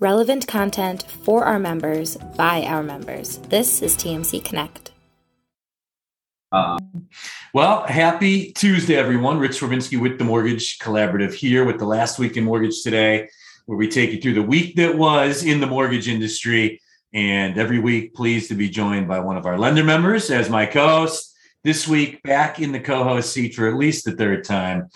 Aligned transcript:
relevant 0.00 0.46
content 0.46 1.02
for 1.24 1.44
our 1.44 1.58
members 1.58 2.16
by 2.36 2.62
our 2.62 2.82
members. 2.82 3.38
This 3.48 3.82
is 3.82 3.96
TMC 3.96 4.44
Connect. 4.44 4.92
Um, 6.52 7.08
well, 7.52 7.82
happy 7.84 8.52
Tuesday, 8.52 8.94
everyone. 8.94 9.38
Rich 9.38 9.60
Swerbinsky 9.60 10.00
with 10.00 10.18
the 10.18 10.24
Mortgage 10.24 10.78
Collaborative 10.78 11.34
here 11.34 11.64
with 11.64 11.78
the 11.78 11.84
last 11.84 12.18
week 12.18 12.36
in 12.36 12.44
mortgage 12.44 12.82
today, 12.82 13.28
where 13.66 13.76
we 13.76 13.88
take 13.88 14.12
you 14.12 14.20
through 14.20 14.34
the 14.34 14.42
week 14.42 14.76
that 14.76 14.96
was 14.96 15.42
in 15.44 15.60
the 15.60 15.66
mortgage 15.66 16.08
industry. 16.08 16.80
And 17.12 17.58
every 17.58 17.78
week, 17.78 18.14
pleased 18.14 18.48
to 18.48 18.54
be 18.54 18.68
joined 18.68 19.08
by 19.08 19.18
one 19.18 19.36
of 19.36 19.46
our 19.46 19.58
lender 19.58 19.84
members 19.84 20.30
as 20.30 20.48
my 20.48 20.64
co 20.64 20.88
host. 20.88 21.34
This 21.64 21.88
week, 21.88 22.22
back 22.22 22.60
in 22.60 22.70
the 22.72 22.80
co 22.80 23.02
host 23.02 23.32
seat 23.32 23.54
for 23.54 23.66
at 23.66 23.74
least 23.74 24.04
the 24.04 24.12
third 24.12 24.44
time, 24.44 24.88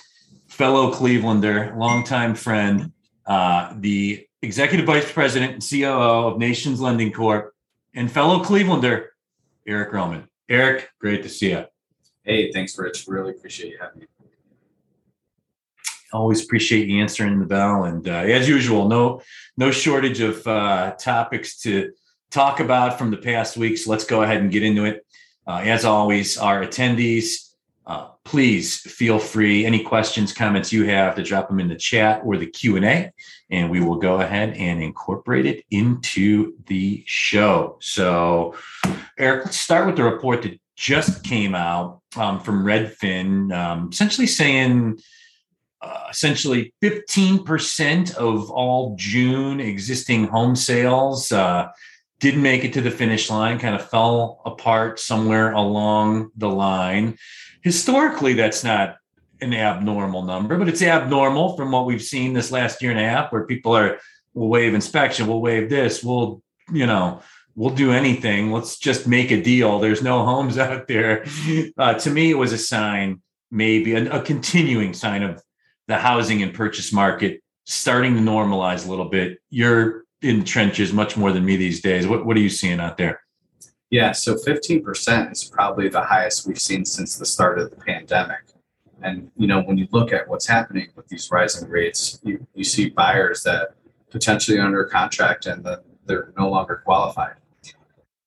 fellow 0.48 0.92
Clevelander, 0.92 1.76
longtime 1.76 2.34
friend, 2.34 2.92
uh, 3.26 3.74
the 3.78 4.26
Executive 4.42 4.86
Vice 4.86 5.10
President 5.10 5.52
and 5.52 5.62
COO 5.62 6.28
of 6.28 6.38
Nations 6.38 6.80
Lending 6.80 7.12
Corp, 7.12 7.54
and 7.94 8.10
fellow 8.10 8.42
Clevelander, 8.42 9.06
Eric 9.66 9.92
Roman. 9.92 10.28
Eric, 10.48 10.90
great 11.00 11.22
to 11.22 11.28
see 11.28 11.50
you. 11.50 11.64
Hey, 12.24 12.50
thanks, 12.52 12.76
Rich. 12.76 13.06
Really 13.06 13.30
appreciate 13.30 13.70
you 13.72 13.78
having 13.80 14.00
me. 14.00 14.06
Always 16.12 16.44
appreciate 16.44 16.88
you 16.88 17.00
answering 17.00 17.38
the 17.38 17.46
bell, 17.46 17.84
and 17.84 18.06
uh, 18.06 18.12
as 18.12 18.48
usual, 18.48 18.86
no 18.88 19.22
no 19.56 19.70
shortage 19.70 20.20
of 20.20 20.46
uh, 20.46 20.92
topics 20.98 21.60
to 21.62 21.92
talk 22.30 22.60
about 22.60 22.98
from 22.98 23.10
the 23.10 23.16
past 23.16 23.56
weeks. 23.56 23.84
So 23.84 23.90
let's 23.90 24.04
go 24.04 24.22
ahead 24.22 24.40
and 24.40 24.50
get 24.50 24.62
into 24.62 24.84
it. 24.84 25.06
Uh, 25.46 25.62
as 25.64 25.84
always, 25.84 26.36
our 26.36 26.66
attendees, 26.66 27.51
please 28.24 28.78
feel 28.80 29.18
free. 29.18 29.66
Any 29.66 29.82
questions, 29.82 30.32
comments 30.32 30.72
you 30.72 30.84
have, 30.84 31.14
to 31.16 31.22
drop 31.22 31.48
them 31.48 31.60
in 31.60 31.68
the 31.68 31.76
chat 31.76 32.22
or 32.24 32.36
the 32.36 32.46
Q 32.46 32.76
and 32.76 32.84
A, 32.84 33.12
and 33.50 33.70
we 33.70 33.80
will 33.80 33.96
go 33.96 34.20
ahead 34.20 34.54
and 34.56 34.82
incorporate 34.82 35.46
it 35.46 35.64
into 35.70 36.54
the 36.66 37.02
show. 37.06 37.78
So, 37.80 38.54
Eric, 39.18 39.46
let's 39.46 39.58
start 39.58 39.86
with 39.86 39.96
the 39.96 40.04
report 40.04 40.42
that 40.42 40.60
just 40.76 41.24
came 41.24 41.54
out 41.54 42.00
um, 42.16 42.40
from 42.40 42.64
Redfin, 42.64 43.52
um, 43.52 43.90
essentially 43.92 44.26
saying. 44.26 44.98
Uh, 45.84 46.06
essentially 46.10 46.72
15% 46.80 48.14
of 48.14 48.48
all 48.52 48.94
June 48.96 49.58
existing 49.58 50.28
home 50.28 50.54
sales 50.54 51.32
uh, 51.32 51.66
didn't 52.20 52.40
make 52.40 52.62
it 52.62 52.72
to 52.74 52.80
the 52.80 52.90
finish 52.90 53.28
line, 53.28 53.58
kind 53.58 53.74
of 53.74 53.90
fell 53.90 54.40
apart 54.44 55.00
somewhere 55.00 55.50
along 55.50 56.30
the 56.36 56.48
line. 56.48 57.18
Historically, 57.62 58.34
that's 58.34 58.62
not 58.62 58.96
an 59.40 59.54
abnormal 59.54 60.22
number, 60.22 60.58
but 60.58 60.68
it's 60.68 60.82
abnormal 60.82 61.56
from 61.56 61.72
what 61.72 61.86
we've 61.86 62.02
seen 62.02 62.32
this 62.32 62.52
last 62.52 62.82
year 62.82 62.90
and 62.90 63.00
a 63.00 63.08
half, 63.08 63.32
where 63.32 63.44
people 63.44 63.76
are, 63.76 63.98
we'll 64.34 64.48
waive 64.48 64.74
inspection, 64.74 65.26
we'll 65.26 65.40
waive 65.40 65.68
this, 65.68 66.02
we'll, 66.02 66.42
you 66.72 66.86
know, 66.86 67.22
we'll 67.54 67.74
do 67.74 67.92
anything. 67.92 68.52
Let's 68.52 68.78
just 68.78 69.06
make 69.06 69.30
a 69.30 69.42
deal. 69.42 69.78
There's 69.78 70.02
no 70.02 70.24
homes 70.24 70.58
out 70.66 70.86
there. 70.86 71.24
Uh, 71.76 71.94
to 71.94 72.10
me, 72.10 72.30
it 72.30 72.38
was 72.38 72.52
a 72.52 72.58
sign, 72.58 73.22
maybe 73.50 73.94
a, 73.94 74.18
a 74.18 74.22
continuing 74.22 74.94
sign 74.94 75.22
of 75.22 75.42
the 75.88 75.98
housing 75.98 76.42
and 76.42 76.54
purchase 76.54 76.92
market 76.92 77.42
starting 77.64 78.14
to 78.14 78.20
normalize 78.20 78.86
a 78.86 78.90
little 78.90 79.08
bit. 79.08 79.38
You're 79.50 80.04
in 80.20 80.44
trenches 80.44 80.92
much 80.92 81.16
more 81.16 81.32
than 81.32 81.44
me 81.44 81.56
these 81.56 81.80
days. 81.80 82.06
What 82.06 82.24
what 82.24 82.36
are 82.36 82.40
you 82.40 82.48
seeing 82.48 82.80
out 82.80 82.96
there? 82.96 83.20
Yeah, 83.92 84.12
so 84.12 84.34
15% 84.34 85.32
is 85.32 85.44
probably 85.44 85.88
the 85.88 86.00
highest 86.00 86.46
we've 86.46 86.58
seen 86.58 86.84
since 86.84 87.16
the 87.16 87.26
start 87.26 87.58
of 87.58 87.70
the 87.70 87.76
pandemic. 87.76 88.40
And 89.02 89.30
you 89.36 89.46
know, 89.46 89.60
when 89.62 89.78
you 89.78 89.86
look 89.92 90.12
at 90.12 90.26
what's 90.26 90.46
happening 90.46 90.88
with 90.96 91.06
these 91.08 91.30
rising 91.30 91.68
rates, 91.68 92.18
you, 92.24 92.44
you 92.54 92.64
see 92.64 92.88
buyers 92.88 93.42
that 93.44 93.74
potentially 94.10 94.58
under 94.58 94.84
contract 94.84 95.46
and 95.46 95.62
then 95.62 95.78
they're 96.06 96.32
no 96.38 96.50
longer 96.50 96.82
qualified. 96.84 97.34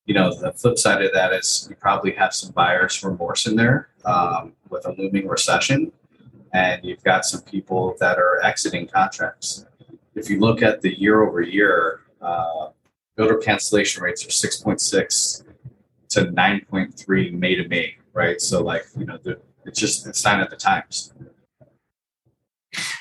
You 0.04 0.14
know, 0.14 0.32
the 0.32 0.52
flip 0.52 0.78
side 0.78 1.02
of 1.02 1.12
that 1.12 1.32
is 1.32 1.66
you 1.68 1.76
probably 1.76 2.12
have 2.12 2.32
some 2.32 2.52
buyers 2.52 3.02
remorse 3.02 3.46
in 3.46 3.56
there 3.56 3.88
um, 4.04 4.52
with 4.70 4.86
a 4.86 4.92
looming 4.92 5.26
recession, 5.26 5.90
and 6.52 6.84
you've 6.84 7.02
got 7.02 7.24
some 7.24 7.42
people 7.42 7.96
that 7.98 8.18
are 8.18 8.40
exiting 8.44 8.86
contracts 8.86 9.66
if 10.16 10.30
you 10.30 10.40
look 10.40 10.62
at 10.62 10.80
the 10.80 10.98
year 10.98 11.22
over 11.22 11.40
year, 11.42 12.00
uh, 12.22 12.70
builder 13.16 13.36
cancellation 13.36 14.02
rates 14.02 14.24
are 14.24 14.28
6.6 14.28 15.44
to 16.16 16.26
9.3 16.26 17.32
May 17.32 17.54
to 17.54 17.68
May, 17.68 17.96
right? 18.12 18.40
So, 18.40 18.62
like, 18.62 18.84
you 18.96 19.06
know, 19.06 19.18
the, 19.22 19.38
it's 19.64 19.78
just 19.78 20.06
a 20.06 20.14
sign 20.14 20.40
of 20.40 20.50
the 20.50 20.56
times. 20.56 21.12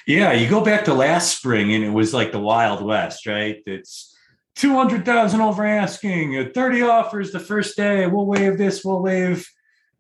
Yeah, 0.08 0.34
you 0.34 0.50
go 0.50 0.64
back 0.64 0.86
to 0.86 0.94
last 0.94 1.38
spring 1.38 1.74
and 1.74 1.84
it 1.84 1.90
was 1.90 2.14
like 2.14 2.31
the 2.31 2.40
Wild 2.40 2.84
West, 2.84 3.26
right? 3.26 3.62
It's 3.66 4.16
200,000 4.58 5.42
over 5.42 5.66
asking, 5.66 6.38
uh, 6.38 6.50
30 6.53 6.81
offers 6.84 7.31
the 7.31 7.40
first 7.40 7.76
day. 7.76 8.06
We'll 8.08 8.26
waive 8.26 8.58
this, 8.58 8.86
we'll 8.86 9.02
waive 9.02 9.50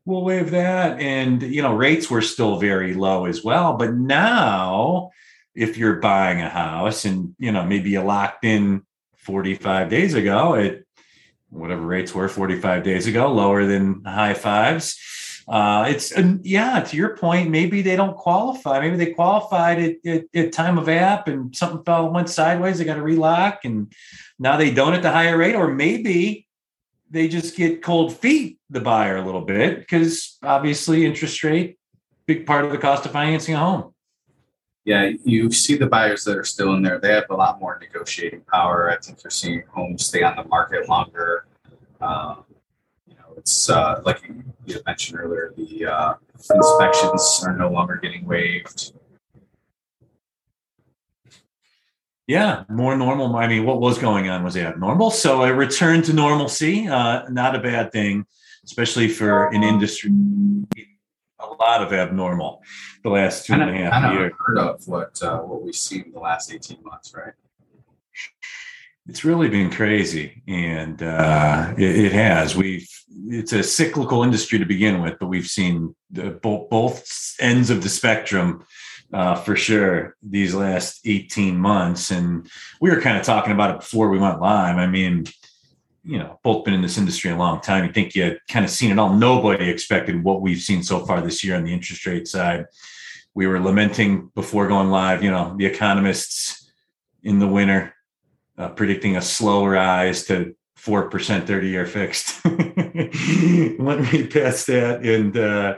we'll 0.05 0.23
waive 0.23 0.51
that 0.51 0.99
and 0.99 1.41
you 1.41 1.61
know 1.61 1.73
rates 1.73 2.09
were 2.09 2.21
still 2.21 2.57
very 2.57 2.93
low 2.93 3.25
as 3.25 3.43
well 3.43 3.75
but 3.75 3.93
now 3.93 5.09
if 5.55 5.77
you're 5.77 5.95
buying 5.95 6.41
a 6.41 6.49
house 6.49 7.05
and 7.05 7.33
you 7.39 7.51
know 7.51 7.65
maybe 7.65 7.89
you 7.89 8.01
locked 8.01 8.45
in 8.45 8.83
45 9.17 9.89
days 9.89 10.13
ago 10.13 10.53
at 10.53 10.84
whatever 11.55 11.81
rates 11.81 12.13
were 12.13 12.27
45 12.27 12.83
days 12.83 13.07
ago 13.07 13.31
lower 13.31 13.65
than 13.65 14.03
high 14.03 14.33
fives. 14.33 14.99
Uh, 15.47 15.85
it's 15.87 16.11
yeah 16.41 16.79
to 16.79 16.97
your 16.97 17.15
point 17.17 17.51
maybe 17.51 17.83
they 17.83 17.95
don't 17.95 18.17
qualify. 18.17 18.79
Maybe 18.79 18.97
they 18.97 19.13
qualified 19.13 19.79
at, 19.79 19.95
at, 20.05 20.23
at 20.33 20.53
time 20.53 20.77
of 20.77 20.89
app 20.89 21.27
and 21.27 21.55
something 21.55 21.83
fell 21.83 22.11
went 22.11 22.29
sideways 22.29 22.79
they 22.79 22.83
got 22.83 22.95
to 22.95 23.03
relock 23.03 23.59
and 23.63 23.93
now 24.39 24.57
they 24.57 24.73
don't 24.73 24.93
at 24.93 25.03
the 25.03 25.11
higher 25.11 25.37
rate 25.37 25.55
or 25.55 25.67
maybe 25.67 26.47
they 27.11 27.27
just 27.27 27.55
get 27.55 27.83
cold 27.83 28.17
feet 28.17 28.59
the 28.71 28.81
buyer 28.81 29.17
a 29.17 29.25
little 29.25 29.41
bit 29.41 29.77
because 29.79 30.37
obviously 30.41 31.05
interest 31.05 31.43
rate 31.43 31.77
big 32.25 32.47
part 32.47 32.65
of 32.65 32.71
the 32.71 32.77
cost 32.77 33.05
of 33.05 33.11
financing 33.11 33.53
a 33.53 33.59
home 33.59 33.93
yeah, 34.85 35.09
you 35.23 35.51
see 35.51 35.75
the 35.75 35.87
buyers 35.87 36.23
that 36.25 36.37
are 36.37 36.43
still 36.43 36.75
in 36.75 36.83
there. 36.83 36.99
They 36.99 37.11
have 37.11 37.25
a 37.31 37.35
lot 37.35 37.59
more 37.59 37.79
negotiating 37.81 38.41
power. 38.41 38.91
I 38.91 38.97
think 38.97 39.23
you're 39.23 39.31
seeing 39.31 39.63
homes 39.67 40.05
stay 40.05 40.21
on 40.21 40.35
the 40.35 40.43
market 40.43 40.87
longer. 40.87 41.47
Um, 41.99 42.45
you 43.07 43.15
know, 43.15 43.33
it's 43.35 43.67
uh, 43.67 44.01
like 44.05 44.21
you 44.67 44.79
mentioned 44.85 45.19
earlier, 45.19 45.53
the 45.57 45.87
uh, 45.87 46.13
inspections 46.53 47.43
are 47.47 47.57
no 47.57 47.69
longer 47.69 47.95
getting 47.95 48.27
waived. 48.27 48.93
Yeah, 52.27 52.63
more 52.69 52.95
normal. 52.95 53.35
I 53.35 53.47
mean, 53.47 53.65
what 53.65 53.81
was 53.81 53.97
going 53.97 54.29
on 54.29 54.43
was 54.43 54.55
abnormal. 54.55 55.11
So 55.11 55.43
a 55.43 55.53
return 55.53 56.03
to 56.03 56.13
normalcy, 56.13 56.87
uh, 56.87 57.27
not 57.29 57.55
a 57.55 57.59
bad 57.59 57.91
thing, 57.91 58.25
especially 58.63 59.07
for 59.07 59.47
an 59.47 59.63
industry 59.63 60.11
a 61.51 61.55
lot 61.61 61.81
of 61.81 61.93
abnormal 61.93 62.61
the 63.03 63.09
last 63.09 63.45
two 63.45 63.53
and 63.53 63.63
a 63.63 63.73
half 63.73 64.13
years. 64.13 64.33
Heard 64.45 64.57
of 64.57 64.87
what 64.87 65.21
uh, 65.21 65.39
what 65.39 65.61
we've 65.61 65.75
seen 65.75 66.11
the 66.13 66.19
last 66.19 66.53
eighteen 66.53 66.79
months, 66.83 67.13
right? 67.15 67.33
It's 69.07 69.23
really 69.23 69.49
been 69.49 69.69
crazy, 69.69 70.41
and 70.47 71.01
uh, 71.03 71.73
it, 71.77 72.05
it, 72.05 72.11
has. 72.11 72.55
We've 72.55 72.89
it's 73.27 73.53
a 73.53 73.61
cyclical 73.61 74.23
industry 74.23 74.57
to 74.57 74.65
begin 74.65 75.01
with, 75.01 75.19
but 75.19 75.27
we've 75.27 75.47
seen 75.47 75.95
the, 76.09 76.31
both 76.31 76.69
both 76.69 77.35
ends 77.39 77.69
of 77.69 77.83
the 77.83 77.89
spectrum 77.89 78.65
uh, 79.13 79.35
for 79.35 79.55
sure 79.55 80.15
these 80.21 80.53
last 80.53 81.01
18 81.05 81.57
months. 81.57 82.11
And 82.11 82.49
we 82.81 82.89
were 82.89 83.01
kind 83.01 83.17
of 83.17 83.23
talking 83.23 83.53
about 83.53 83.71
it 83.71 83.79
before 83.79 84.09
we 84.09 84.17
went 84.17 84.41
live. 84.41 84.77
I 84.77 84.87
mean, 84.87 85.25
you 86.05 86.19
know, 86.19 86.39
both 86.43 86.63
been 86.63 86.73
in 86.73 86.81
this 86.81 86.97
industry 86.97 87.31
a 87.31 87.35
long 87.35 87.61
time. 87.61 87.85
You 87.85 87.91
think 87.91 88.15
you 88.15 88.37
kind 88.47 88.63
of 88.63 88.71
seen 88.71 88.91
it 88.91 88.99
all. 88.99 89.13
Nobody 89.13 89.69
expected 89.69 90.23
what 90.23 90.41
we've 90.41 90.61
seen 90.61 90.83
so 90.83 91.05
far 91.05 91.19
this 91.19 91.43
year 91.43 91.55
on 91.55 91.63
the 91.63 91.73
interest 91.73 92.05
rate 92.05 92.27
side. 92.27 92.65
We 93.33 93.47
were 93.47 93.59
lamenting 93.59 94.31
before 94.35 94.67
going 94.67 94.89
live, 94.89 95.23
you 95.23 95.31
know, 95.31 95.55
the 95.57 95.65
economists 95.65 96.71
in 97.23 97.39
the 97.39 97.47
winter 97.47 97.93
uh, 98.57 98.69
predicting 98.69 99.17
a 99.17 99.21
slow 99.21 99.65
rise 99.65 100.25
to 100.25 100.55
4% 100.79 101.47
30 101.47 101.67
year 101.67 101.85
fixed. 101.85 102.45
Went 102.45 104.13
right 104.13 104.31
past 104.31 104.67
that. 104.67 105.01
And 105.03 105.35
uh, 105.35 105.77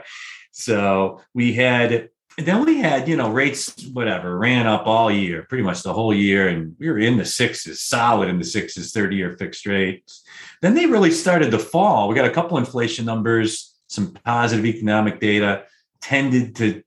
so 0.52 1.22
we 1.32 1.54
had 1.54 2.10
and 2.38 2.46
then 2.46 2.64
we 2.64 2.78
had, 2.78 3.08
you 3.08 3.16
know, 3.16 3.32
rates, 3.32 3.74
whatever, 3.92 4.38
ran 4.38 4.68
up 4.68 4.86
all 4.86 5.10
year, 5.10 5.42
pretty 5.48 5.64
much 5.64 5.82
the 5.82 5.92
whole 5.92 6.14
year. 6.14 6.46
And 6.46 6.76
we 6.78 6.88
were 6.88 7.00
in 7.00 7.16
the 7.16 7.24
sixes, 7.24 7.82
solid 7.82 8.28
in 8.28 8.38
the 8.38 8.44
sixes, 8.44 8.92
30 8.92 9.16
year 9.16 9.36
fixed 9.36 9.66
rates. 9.66 10.22
Then 10.62 10.74
they 10.74 10.86
really 10.86 11.10
started 11.10 11.50
to 11.50 11.58
fall. 11.58 12.06
We 12.06 12.14
got 12.14 12.26
a 12.26 12.32
couple 12.32 12.56
inflation 12.56 13.04
numbers, 13.04 13.74
some 13.88 14.12
positive 14.24 14.64
economic 14.64 15.18
data 15.18 15.64
tended 16.00 16.54
to 16.56 16.80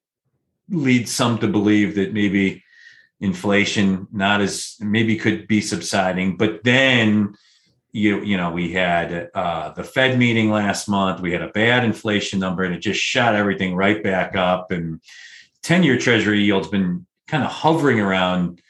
lead 0.69 1.09
some 1.09 1.37
to 1.39 1.49
believe 1.49 1.95
that 1.95 2.13
maybe 2.13 2.63
inflation 3.19 4.07
not 4.13 4.39
as 4.39 4.77
maybe 4.79 5.17
could 5.17 5.49
be 5.49 5.59
subsiding. 5.59 6.37
But 6.37 6.63
then, 6.63 7.35
you 7.91 8.23
you 8.23 8.37
know 8.37 8.51
we 8.51 8.71
had 8.71 9.29
uh, 9.35 9.73
the 9.73 9.83
Fed 9.83 10.17
meeting 10.17 10.49
last 10.49 10.87
month. 10.87 11.19
We 11.19 11.33
had 11.33 11.41
a 11.41 11.49
bad 11.49 11.83
inflation 11.83 12.39
number, 12.39 12.63
and 12.63 12.73
it 12.73 12.79
just 12.79 13.01
shot 13.01 13.35
everything 13.35 13.75
right 13.75 14.01
back 14.01 14.37
up. 14.37 14.71
And 14.71 15.01
10 15.63 15.83
year 15.83 15.97
treasury 15.97 16.41
yield's 16.43 16.67
been 16.67 17.05
kind 17.27 17.43
of 17.43 17.51
hovering 17.51 17.99
around 17.99 18.61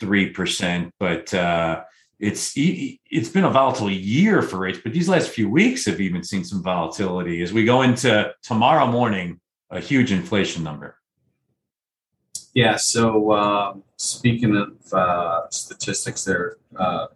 three 0.00 0.30
percent, 0.30 0.92
but 0.98 1.32
uh, 1.32 1.82
it's 2.18 2.52
it's 2.56 3.28
been 3.28 3.44
a 3.44 3.50
volatile 3.50 3.90
year 3.90 4.42
for 4.42 4.58
rates. 4.58 4.80
But 4.82 4.92
these 4.92 5.08
last 5.08 5.30
few 5.30 5.48
weeks 5.48 5.86
have 5.86 6.00
even 6.00 6.22
seen 6.24 6.44
some 6.44 6.62
volatility 6.62 7.42
as 7.42 7.52
we 7.52 7.64
go 7.64 7.82
into 7.82 8.32
tomorrow 8.42 8.86
morning, 8.86 9.40
a 9.70 9.80
huge 9.80 10.12
inflation 10.12 10.64
number. 10.64 10.96
Yeah. 12.54 12.76
So 12.76 13.32
um, 13.32 13.82
speaking 13.96 14.56
of 14.56 14.92
uh, 14.92 15.48
statistics, 15.50 16.24
there, 16.24 16.56
uh, 16.76 17.06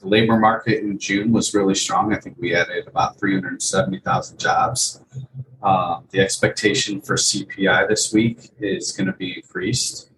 the 0.00 0.06
labor 0.06 0.38
market 0.38 0.82
in 0.82 0.98
June 0.98 1.32
was 1.32 1.54
really 1.54 1.74
strong. 1.74 2.14
I 2.14 2.18
think 2.18 2.36
we 2.38 2.54
added 2.54 2.86
about 2.86 3.18
370,000 3.18 4.38
jobs. 4.38 5.02
Uh, 5.62 6.00
the 6.10 6.20
expectation 6.20 7.00
for 7.00 7.16
CPI 7.16 7.88
this 7.88 8.12
week 8.12 8.50
is 8.58 8.92
going 8.92 9.06
to 9.06 9.12
be 9.12 9.36
increased. 9.36 10.10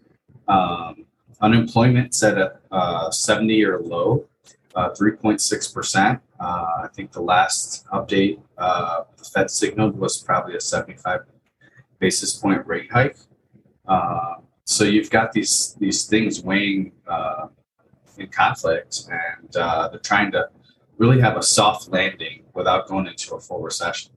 Um, 0.48 1.06
unemployment's 1.40 2.22
at 2.22 2.38
a 2.38 2.58
uh, 2.70 3.10
70 3.10 3.54
year 3.54 3.80
low, 3.80 4.26
3.6%. 4.74 6.14
Uh, 6.14 6.18
uh, 6.42 6.82
I 6.84 6.88
think 6.94 7.12
the 7.12 7.20
last 7.20 7.86
update 7.92 8.40
uh, 8.58 9.04
the 9.16 9.24
Fed 9.24 9.50
signaled 9.50 9.96
was 9.98 10.18
probably 10.18 10.56
a 10.56 10.60
75 10.60 11.20
basis 11.98 12.34
point 12.34 12.66
rate 12.66 12.90
hike. 12.90 13.16
Uh, 13.86 14.36
so 14.64 14.84
you've 14.84 15.10
got 15.10 15.32
these 15.32 15.76
these 15.78 16.06
things 16.06 16.42
weighing 16.42 16.92
uh, 17.06 17.46
in 18.18 18.28
conflict, 18.28 19.04
and 19.10 19.56
uh, 19.56 19.88
they're 19.88 20.00
trying 20.00 20.32
to 20.32 20.48
really 20.98 21.20
have 21.20 21.36
a 21.36 21.42
soft 21.42 21.88
landing 21.88 22.44
without 22.54 22.88
going 22.88 23.06
into 23.06 23.34
a 23.34 23.40
full 23.40 23.60
recession. 23.60 24.12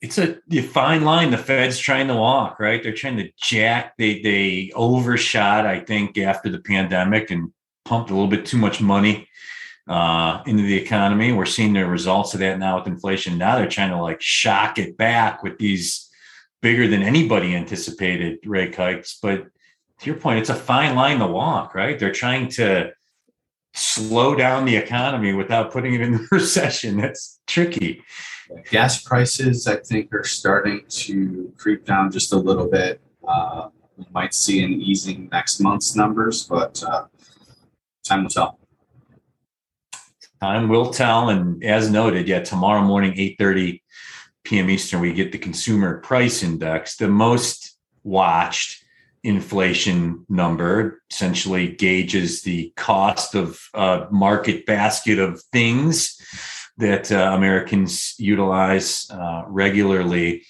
It's 0.00 0.18
a, 0.18 0.38
fine 0.62 1.02
line 1.02 1.32
the 1.32 1.38
Fed's 1.38 1.78
trying 1.78 2.06
to 2.06 2.14
walk, 2.14 2.60
right? 2.60 2.82
They're 2.82 2.92
trying 2.92 3.16
to 3.16 3.30
jack. 3.36 3.96
They 3.98 4.20
they 4.20 4.70
overshot, 4.74 5.66
I 5.66 5.80
think, 5.80 6.16
after 6.18 6.48
the 6.50 6.60
pandemic 6.60 7.30
and 7.30 7.52
pumped 7.84 8.10
a 8.10 8.14
little 8.14 8.28
bit 8.28 8.46
too 8.46 8.58
much 8.58 8.80
money 8.80 9.28
uh, 9.88 10.42
into 10.46 10.62
the 10.62 10.76
economy. 10.76 11.32
We're 11.32 11.46
seeing 11.46 11.72
the 11.72 11.86
results 11.86 12.34
of 12.34 12.40
that 12.40 12.58
now 12.58 12.78
with 12.78 12.86
inflation. 12.86 13.38
Now 13.38 13.56
they're 13.56 13.68
trying 13.68 13.90
to 13.90 14.00
like 14.00 14.20
shock 14.20 14.78
it 14.78 14.96
back 14.96 15.42
with 15.42 15.58
these 15.58 16.08
bigger 16.60 16.86
than 16.86 17.02
anybody 17.02 17.54
anticipated 17.54 18.38
rate 18.44 18.74
hikes. 18.74 19.18
But 19.20 19.46
to 20.00 20.06
your 20.06 20.16
point, 20.16 20.40
it's 20.40 20.50
a 20.50 20.54
fine 20.54 20.94
line 20.94 21.18
to 21.18 21.26
walk, 21.26 21.74
right? 21.74 21.98
They're 21.98 22.12
trying 22.12 22.48
to 22.50 22.92
slow 23.74 24.34
down 24.34 24.64
the 24.64 24.76
economy 24.76 25.32
without 25.32 25.72
putting 25.72 25.94
it 25.94 26.00
in 26.00 26.12
the 26.12 26.28
recession. 26.32 26.98
That's 26.98 27.40
tricky. 27.46 28.02
Gas 28.70 29.02
prices, 29.02 29.66
I 29.66 29.76
think, 29.76 30.12
are 30.14 30.24
starting 30.24 30.84
to 30.88 31.52
creep 31.56 31.84
down 31.84 32.10
just 32.10 32.32
a 32.32 32.36
little 32.36 32.66
bit. 32.68 33.00
Uh, 33.26 33.68
we 33.96 34.06
might 34.12 34.32
see 34.32 34.62
an 34.62 34.72
easing 34.72 35.28
next 35.30 35.60
month's 35.60 35.94
numbers, 35.94 36.44
but 36.44 36.82
uh, 36.82 37.04
time 38.04 38.22
will 38.22 38.30
tell. 38.30 38.58
Time 40.40 40.68
will 40.68 40.90
tell, 40.90 41.28
and 41.30 41.62
as 41.64 41.90
noted, 41.90 42.28
yeah, 42.28 42.40
tomorrow 42.40 42.82
morning, 42.82 43.12
eight 43.16 43.36
thirty 43.38 43.82
p.m. 44.44 44.70
Eastern, 44.70 45.00
we 45.00 45.12
get 45.12 45.32
the 45.32 45.38
consumer 45.38 45.98
price 45.98 46.42
index, 46.42 46.96
the 46.96 47.08
most 47.08 47.76
watched 48.04 48.84
inflation 49.24 50.24
number, 50.28 51.02
essentially 51.10 51.68
gauges 51.68 52.42
the 52.42 52.72
cost 52.76 53.34
of 53.34 53.60
a 53.74 54.06
market 54.10 54.64
basket 54.64 55.18
of 55.18 55.42
things 55.52 56.18
that 56.78 57.12
uh, 57.12 57.32
Americans 57.34 58.14
utilize 58.18 59.08
uh, 59.10 59.44
regularly. 59.46 60.44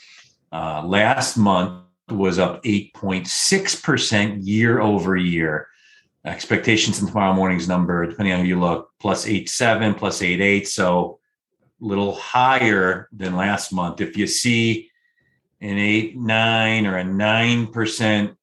Uh, 0.53 0.83
last 0.85 1.37
month 1.37 1.83
was 2.11 2.39
up 2.39 2.63
8.6% 2.63 4.39
year 4.43 4.81
over 4.81 5.17
year. 5.17 5.69
Expectations 6.25 7.01
in 7.01 7.09
tomorrow 7.09 7.35
morning's 7.35 7.69
number, 7.69 8.07
depending 8.07 8.35
on 8.35 8.41
how 8.41 8.45
you 8.45 8.61
look, 8.61 8.91
plus 9.01 9.27
8.7, 9.27 9.97
plus 9.97 10.21
8.8. 10.21 10.67
So 10.67 11.19
little 11.81 12.15
higher 12.15 13.09
than 13.13 13.37
last 13.37 13.73
month. 13.73 14.01
If 14.01 14.17
you 14.17 14.27
see 14.27 14.91
an 15.61 15.79
eight, 15.79 16.17
nine, 16.17 16.87
or 16.87 16.97
a 16.97 17.05
nine 17.05 17.69
percent 17.69 18.37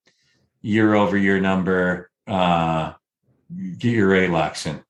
year 0.62 0.96
over 0.96 1.18
year 1.18 1.40
number, 1.40 2.10
uh, 2.28 2.94
get 3.78 3.94
your 3.94 4.12
ALOCs 4.12 4.68
in. 4.68 4.85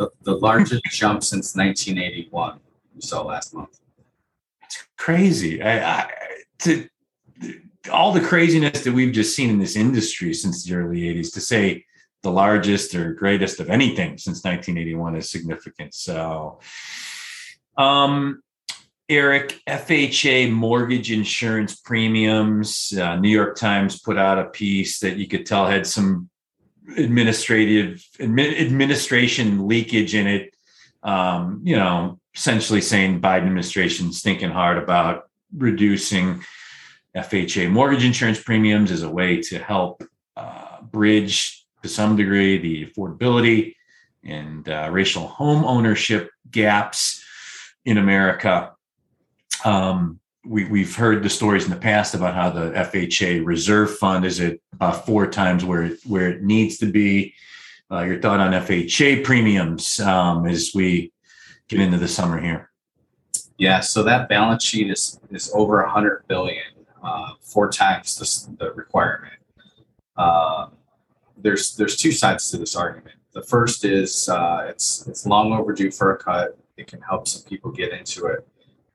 The, 0.00 0.08
the 0.22 0.36
largest 0.36 0.82
jump 0.90 1.22
since 1.22 1.54
1981 1.54 2.58
we 2.94 3.02
saw 3.02 3.22
last 3.22 3.52
month. 3.52 3.78
It's 4.64 4.82
crazy. 4.96 5.62
I, 5.62 6.00
I, 6.00 6.10
to 6.60 6.88
all 7.92 8.10
the 8.10 8.22
craziness 8.22 8.82
that 8.82 8.94
we've 8.94 9.12
just 9.12 9.36
seen 9.36 9.50
in 9.50 9.58
this 9.58 9.76
industry 9.76 10.32
since 10.32 10.64
the 10.64 10.74
early 10.74 11.00
80s 11.00 11.34
to 11.34 11.40
say 11.42 11.84
the 12.22 12.30
largest 12.30 12.94
or 12.94 13.12
greatest 13.12 13.60
of 13.60 13.68
anything 13.68 14.16
since 14.16 14.42
1981 14.42 15.16
is 15.16 15.30
significant. 15.30 15.92
So, 15.92 16.60
um, 17.76 18.42
Eric, 19.10 19.60
FHA 19.68 20.50
mortgage 20.50 21.12
insurance 21.12 21.76
premiums. 21.76 22.90
Uh, 22.96 23.16
New 23.16 23.28
York 23.28 23.56
Times 23.56 24.00
put 24.00 24.16
out 24.16 24.38
a 24.38 24.46
piece 24.46 25.00
that 25.00 25.18
you 25.18 25.28
could 25.28 25.44
tell 25.44 25.66
had 25.66 25.86
some 25.86 26.29
administrative 26.96 28.04
admi- 28.18 28.60
administration 28.60 29.66
leakage 29.66 30.14
in 30.14 30.26
it. 30.26 30.54
Um, 31.02 31.62
you 31.64 31.76
know, 31.76 32.18
essentially 32.34 32.80
saying 32.80 33.20
Biden 33.20 33.46
administration's 33.46 34.22
thinking 34.22 34.50
hard 34.50 34.78
about 34.78 35.30
reducing 35.56 36.42
FHA 37.16 37.70
mortgage 37.70 38.04
insurance 38.04 38.40
premiums 38.40 38.90
as 38.90 39.02
a 39.02 39.10
way 39.10 39.40
to 39.42 39.58
help 39.58 40.04
uh, 40.36 40.80
bridge 40.82 41.66
to 41.82 41.88
some 41.88 42.16
degree 42.16 42.58
the 42.58 42.86
affordability 42.86 43.74
and 44.22 44.68
uh, 44.68 44.88
racial 44.92 45.26
home 45.26 45.64
ownership 45.64 46.30
gaps 46.50 47.24
in 47.84 47.98
America. 47.98 48.72
Um, 49.64 50.19
we, 50.44 50.82
have 50.82 50.94
heard 50.94 51.22
the 51.22 51.30
stories 51.30 51.64
in 51.64 51.70
the 51.70 51.76
past 51.76 52.14
about 52.14 52.34
how 52.34 52.50
the 52.50 52.70
FHA 52.70 53.44
reserve 53.44 53.96
fund 53.98 54.24
is 54.24 54.40
at 54.40 54.58
uh, 54.80 54.92
four 54.92 55.26
times 55.26 55.64
where 55.64 55.84
it, 55.84 55.98
where 56.06 56.30
it 56.30 56.42
needs 56.42 56.78
to 56.78 56.86
be. 56.86 57.34
Uh, 57.90 58.02
your 58.02 58.20
thought 58.20 58.40
on 58.40 58.52
FHA 58.52 59.24
premiums 59.24 59.98
um, 60.00 60.46
as 60.46 60.70
we 60.74 61.12
get 61.68 61.80
into 61.80 61.98
the 61.98 62.08
summer 62.08 62.40
here? 62.40 62.70
Yeah, 63.58 63.80
so 63.80 64.02
that 64.04 64.28
balance 64.28 64.64
sheet 64.64 64.90
is 64.90 65.20
is 65.30 65.50
over 65.54 65.82
100 65.82 66.26
billion, 66.28 66.62
uh, 67.02 67.32
four 67.42 67.68
times 67.70 68.16
the, 68.16 68.64
the 68.64 68.72
requirement. 68.72 69.34
Uh, 70.16 70.68
there's 71.36 71.76
there's 71.76 71.96
two 71.96 72.12
sides 72.12 72.50
to 72.50 72.56
this 72.56 72.76
argument. 72.76 73.16
The 73.32 73.42
first 73.42 73.84
is 73.84 74.28
uh, 74.28 74.66
it's 74.68 75.06
it's 75.06 75.26
long 75.26 75.52
overdue 75.52 75.90
for 75.90 76.14
a 76.14 76.16
cut 76.16 76.56
it 76.80 76.86
can 76.86 77.00
help 77.02 77.28
some 77.28 77.42
people 77.42 77.70
get 77.70 77.92
into 77.92 78.26
it. 78.26 78.46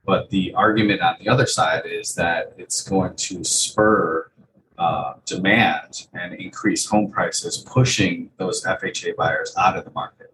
But 0.06 0.30
the 0.30 0.54
argument 0.54 1.02
on 1.02 1.16
the 1.20 1.30
other 1.30 1.46
side 1.46 1.84
is 1.86 2.14
that 2.16 2.54
it's 2.58 2.88
going 2.88 3.16
to 3.16 3.44
spur 3.44 4.30
uh, 4.78 5.14
demand 5.26 6.08
and 6.14 6.34
increase 6.34 6.86
home 6.86 7.10
prices, 7.10 7.66
pushing 7.66 8.30
those 8.38 8.64
FHA 8.64 9.16
buyers 9.16 9.54
out 9.58 9.78
of 9.78 9.86
the 9.86 9.92
market. 9.92 10.34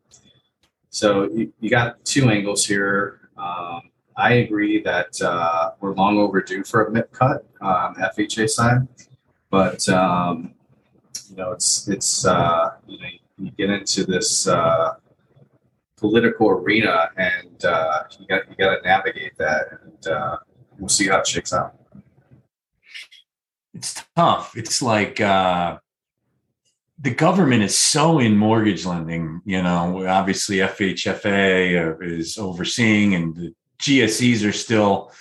So 0.89 1.29
you, 1.29 1.53
you 1.59 1.69
got 1.69 2.03
two 2.03 2.29
angles 2.29 2.65
here. 2.65 3.29
Um, 3.37 3.81
I 4.17 4.33
agree 4.33 4.81
that 4.83 5.19
uh, 5.21 5.71
we're 5.79 5.93
long 5.93 6.17
overdue 6.17 6.63
for 6.63 6.83
a 6.83 6.91
MIP 6.91 7.11
cut 7.11 7.45
on 7.61 7.95
FHA 7.95 8.49
side, 8.49 8.87
but 9.49 9.87
um, 9.87 10.53
you 11.29 11.37
know 11.37 11.51
it's 11.53 11.87
it's 11.87 12.25
uh, 12.25 12.71
you 12.87 12.99
know 12.99 13.07
you 13.37 13.51
get 13.51 13.69
into 13.69 14.05
this 14.05 14.47
uh, 14.47 14.95
political 16.01 16.49
arena, 16.49 17.11
and 17.15 17.63
uh, 17.63 18.03
you 18.19 18.27
got 18.27 18.49
you 18.49 18.55
got 18.57 18.75
to 18.75 18.81
navigate 18.81 19.37
that, 19.37 19.67
and 19.83 20.07
uh, 20.07 20.37
we'll 20.77 20.89
see 20.89 21.07
how 21.07 21.19
it 21.19 21.27
shakes 21.27 21.53
out. 21.53 21.75
It's 23.73 24.03
tough. 24.15 24.57
It's 24.57 24.81
like 24.81 25.21
uh, 25.21 25.77
the 26.99 27.11
government 27.11 27.63
is 27.63 27.77
so 27.77 28.19
in 28.19 28.35
mortgage 28.35 28.85
lending. 28.85 29.41
You 29.45 29.61
know, 29.61 30.05
obviously 30.07 30.57
FHFA 30.57 32.01
is 32.01 32.37
overseeing, 32.37 33.15
and 33.15 33.35
the 33.35 33.53
GSEs 33.79 34.47
are 34.47 34.51
still 34.51 35.11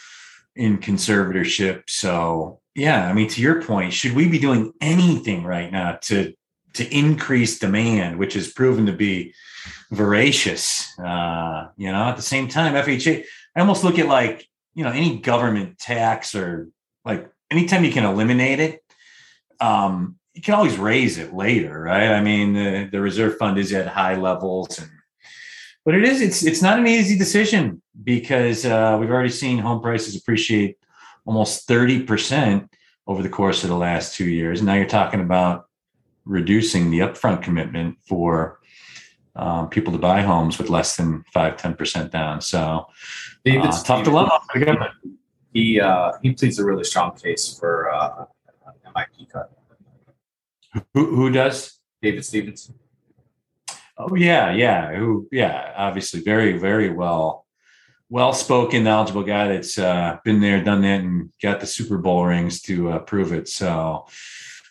in 0.57 0.79
conservatorship. 0.79 1.83
So 1.89 2.61
yeah, 2.75 3.07
I 3.07 3.13
mean, 3.13 3.29
to 3.29 3.43
your 3.43 3.63
point, 3.63 3.93
should 3.93 4.15
we 4.15 4.29
be 4.29 4.39
doing 4.39 4.73
anything 4.81 5.45
right 5.45 5.71
now 5.71 5.99
to 6.05 6.33
to 6.73 6.97
increase 6.97 7.59
demand, 7.59 8.19
which 8.19 8.35
has 8.35 8.53
proven 8.53 8.87
to 8.87 8.93
be 8.93 9.35
voracious. 9.91 10.99
Uh, 10.99 11.69
you 11.77 11.91
know, 11.91 12.05
at 12.05 12.17
the 12.17 12.23
same 12.23 12.49
time, 12.49 12.75
FHA, 12.75 13.25
I 13.57 13.61
almost 13.61 13.85
look 13.85 13.99
at 13.99 14.07
like, 14.07 14.47
you 14.75 14.85
know, 14.85 14.91
any 14.91 15.19
government 15.19 15.79
tax 15.79 16.35
or 16.35 16.69
like 17.05 17.31
anytime 17.51 17.85
you 17.85 17.93
can 17.93 18.05
eliminate 18.05 18.61
it, 18.61 18.85
um, 19.61 20.17
you 20.35 20.43
can 20.43 20.55
always 20.55 20.79
raise 20.79 21.19
it 21.19 21.35
later, 21.35 21.81
right? 21.81 22.11
I 22.13 22.21
mean, 22.21 22.55
the, 22.55 22.89
the 22.91 23.01
reserve 23.01 23.37
fund 23.37 23.59
is 23.59 23.73
at 23.73 23.89
high 23.89 24.17
levels 24.17 24.79
and 24.79 24.89
but 25.85 25.95
it 25.95 26.05
is 26.05 26.21
it's 26.21 26.45
it's 26.45 26.63
not 26.63 26.79
an 26.79 26.87
easy 26.87 27.17
decision 27.17 27.83
because 28.05 28.65
uh, 28.67 28.97
we've 29.01 29.11
already 29.11 29.31
seen 29.31 29.59
home 29.59 29.81
prices 29.81 30.15
appreciate 30.15 30.77
almost 31.27 31.69
30% 31.69 32.69
over 33.07 33.23
the 33.23 33.29
course 33.29 33.63
of 33.63 33.71
the 33.71 33.77
last 33.77 34.15
two 34.15 34.29
years. 34.29 34.63
Now 34.63 34.75
you're 34.75 34.87
talking 34.87 35.21
about 35.21 35.67
reducing 36.25 36.91
the 36.91 37.01
upfront 37.01 37.43
commitment 37.43 37.99
for 38.07 38.60
um, 39.37 39.69
people 39.69 39.93
to 39.93 39.99
buy 39.99 40.23
homes 40.23 40.59
with 40.59 40.71
less 40.71 40.97
than 40.97 41.25
five, 41.33 41.57
10% 41.57 42.11
down. 42.11 42.41
So 42.41 42.87
David 43.45 43.67
uh, 43.67 43.83
tough 43.83 44.05
the 44.05 44.11
government. 44.11 44.93
He 45.53 45.81
uh, 45.81 46.13
he 46.23 46.33
pleads 46.33 46.59
a 46.59 46.65
really 46.65 46.85
strong 46.85 47.17
case 47.17 47.59
for 47.59 47.93
uh, 47.93 48.27
MIP 48.95 49.31
cut. 49.33 49.51
Who, 50.95 51.17
who 51.17 51.31
does? 51.31 51.79
David 52.01 52.25
Stevens. 52.25 52.73
Oh 53.99 54.15
yeah, 54.15 54.53
yeah. 54.53 54.95
Who? 54.95 55.29
Yeah, 55.33 55.73
obviously, 55.77 56.21
very, 56.21 56.57
very 56.57 56.91
well, 56.91 57.47
well 58.09 58.33
spoken, 58.33 58.85
knowledgeable 58.85 59.25
guy 59.25 59.49
that's 59.49 59.77
uh, 59.79 60.19
been 60.25 60.41
there, 60.41 60.63
done 60.63 60.83
that, 60.83 61.01
and 61.01 61.31
got 61.43 61.61
the 61.61 61.67
Super 61.67 61.99
Bowl 61.99 62.25
rings 62.25 62.63
to 62.63 62.91
uh, 62.91 62.99
prove 63.01 63.33
it. 63.33 63.49
So 63.49 64.07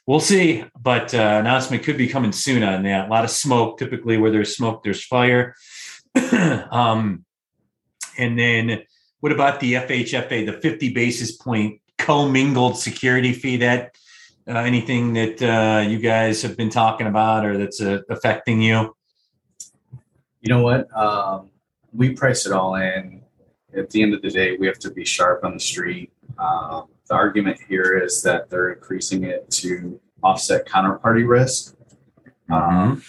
we'll 0.10 0.20
see. 0.20 0.66
But 0.82 1.14
uh, 1.14 1.38
announcement 1.40 1.84
could 1.84 1.98
be 1.98 2.08
coming 2.08 2.32
soon 2.32 2.64
on 2.64 2.82
that. 2.84 3.08
A 3.08 3.10
lot 3.12 3.24
of 3.24 3.30
smoke. 3.30 3.78
Typically, 3.78 4.18
where 4.18 4.32
there's 4.32 4.56
smoke, 4.58 4.84
there's 4.84 5.06
fire. 5.06 5.56
um, 6.72 7.24
and 8.18 8.38
then 8.38 8.82
what 9.20 9.32
about 9.32 9.60
the 9.60 9.74
FHFA, 9.74 10.48
the 10.48 10.54
50 10.54 10.94
basis 10.94 11.34
point 11.34 11.80
commingled 12.00 12.78
security 12.78 13.34
fee? 13.34 13.58
That 13.58 13.96
uh, 14.48 14.58
anything 14.58 15.14
that 15.14 15.42
uh, 15.44 15.88
you 15.88 16.00
guys 16.00 16.42
have 16.42 16.58
been 16.58 16.72
talking 16.72 17.06
about 17.06 17.46
or 17.46 17.58
that's 17.58 17.80
uh, 17.80 18.00
affecting 18.10 18.64
you? 18.64 18.96
You 20.42 20.50
know 20.50 20.64
what? 20.64 20.92
Um, 20.98 21.52
we 21.94 22.14
price 22.14 22.48
it 22.48 22.52
all 22.52 22.76
in. 22.76 23.22
At 23.78 23.92
the 23.92 24.02
end 24.02 24.16
of 24.16 24.24
the 24.24 24.32
day, 24.32 24.58
we 24.58 24.66
have 24.66 24.80
to 24.80 24.90
be 24.90 25.06
sharp 25.06 25.44
on 25.44 25.54
the 25.54 25.60
street. 25.60 26.12
Um, 26.40 26.88
the 27.10 27.16
argument 27.16 27.60
here 27.68 27.98
is 27.98 28.22
that 28.22 28.50
they're 28.50 28.72
increasing 28.72 29.24
it 29.24 29.50
to 29.50 30.00
offset 30.24 30.68
counterparty 30.68 31.28
risk. 31.28 31.76
Um, 32.52 33.04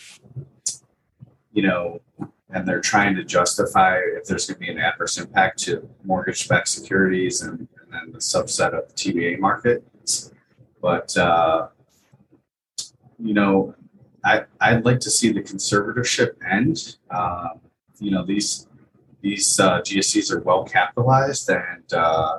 you 1.53 1.63
know, 1.63 2.01
and 2.49 2.67
they're 2.67 2.81
trying 2.81 3.15
to 3.17 3.25
justify 3.25 3.99
if 4.17 4.25
there's 4.25 4.47
going 4.47 4.55
to 4.55 4.61
be 4.61 4.71
an 4.71 4.79
adverse 4.79 5.19
impact 5.19 5.59
to 5.61 5.89
mortgage-backed 6.05 6.69
securities 6.69 7.43
and, 7.43 7.61
and 7.61 7.93
then 7.93 8.13
the 8.13 8.19
subset 8.19 8.73
of 8.73 8.89
the 8.89 8.95
TBA 8.95 9.39
market. 9.39 9.85
But 10.81 11.17
uh, 11.17 11.69
you 13.19 13.35
know, 13.35 13.75
I 14.25 14.45
I'd 14.61 14.85
like 14.85 15.01
to 15.01 15.11
see 15.11 15.31
the 15.31 15.43
conservatorship 15.43 16.31
end. 16.51 16.97
Um, 17.11 17.61
you 17.99 18.11
know, 18.11 18.25
these 18.25 18.67
these 19.21 19.61
uh, 19.61 19.83
GSEs 19.83 20.33
are 20.33 20.41
well 20.41 20.65
capitalized, 20.65 21.51
and 21.51 21.93
uh, 21.93 22.39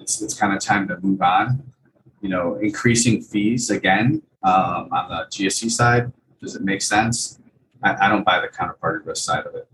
it's 0.00 0.22
it's 0.22 0.34
kind 0.34 0.54
of 0.54 0.60
time 0.60 0.88
to 0.88 0.98
move 1.00 1.22
on. 1.22 1.72
You 2.20 2.30
know, 2.30 2.56
increasing 2.56 3.22
fees 3.22 3.70
again 3.70 4.22
um, 4.42 4.88
on 4.92 5.08
the 5.08 5.26
GSE 5.30 5.70
side 5.70 6.12
does 6.40 6.54
it 6.54 6.62
make 6.62 6.82
sense? 6.82 7.38
I, 7.82 8.06
I 8.06 8.08
don't 8.08 8.24
buy 8.24 8.40
the 8.40 8.48
counterparty 8.48 9.04
risk 9.04 9.24
side 9.24 9.46
of 9.46 9.54
it. 9.54 9.68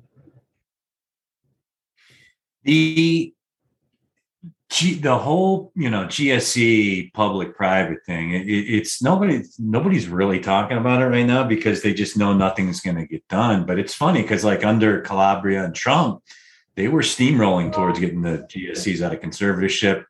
The 2.64 3.34
G, 4.70 4.94
the 4.94 5.18
whole 5.18 5.70
you 5.74 5.90
know 5.90 6.06
GSE 6.06 7.12
public 7.12 7.54
private 7.54 8.06
thing 8.06 8.32
it, 8.32 8.46
it's 8.48 9.02
nobody 9.02 9.42
nobody's 9.58 10.08
really 10.08 10.40
talking 10.40 10.78
about 10.78 11.02
it 11.02 11.06
right 11.08 11.26
now 11.26 11.44
because 11.44 11.82
they 11.82 11.92
just 11.92 12.16
know 12.16 12.32
nothing's 12.32 12.80
going 12.80 12.96
to 12.96 13.06
get 13.06 13.26
done 13.28 13.66
but 13.66 13.78
it's 13.78 13.92
funny 13.92 14.22
because 14.22 14.44
like 14.44 14.64
under 14.64 15.02
Calabria 15.02 15.64
and 15.64 15.74
Trump 15.74 16.22
they 16.74 16.88
were 16.88 17.02
steamrolling 17.02 17.72
towards 17.72 17.98
getting 17.98 18.22
the 18.22 18.46
GSEs 18.48 19.02
out 19.02 19.14
of 19.14 19.20
conservatorship 19.20 20.04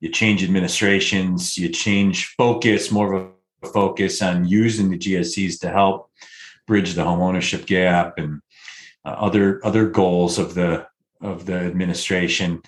you 0.00 0.10
change 0.10 0.42
administrations 0.42 1.56
you 1.56 1.68
change 1.68 2.34
focus 2.36 2.90
more 2.90 3.12
of 3.12 3.30
a 3.62 3.68
focus 3.68 4.20
on 4.22 4.46
using 4.46 4.90
the 4.90 4.98
GSEs 4.98 5.60
to 5.60 5.70
help 5.70 6.10
bridge 6.66 6.94
the 6.94 7.04
home 7.04 7.20
ownership 7.20 7.66
gap 7.66 8.14
and 8.18 8.40
uh, 9.04 9.10
other 9.10 9.64
other 9.64 9.88
goals 9.88 10.38
of 10.38 10.54
the 10.54 10.86
of 11.20 11.46
the 11.46 11.54
administration 11.54 12.60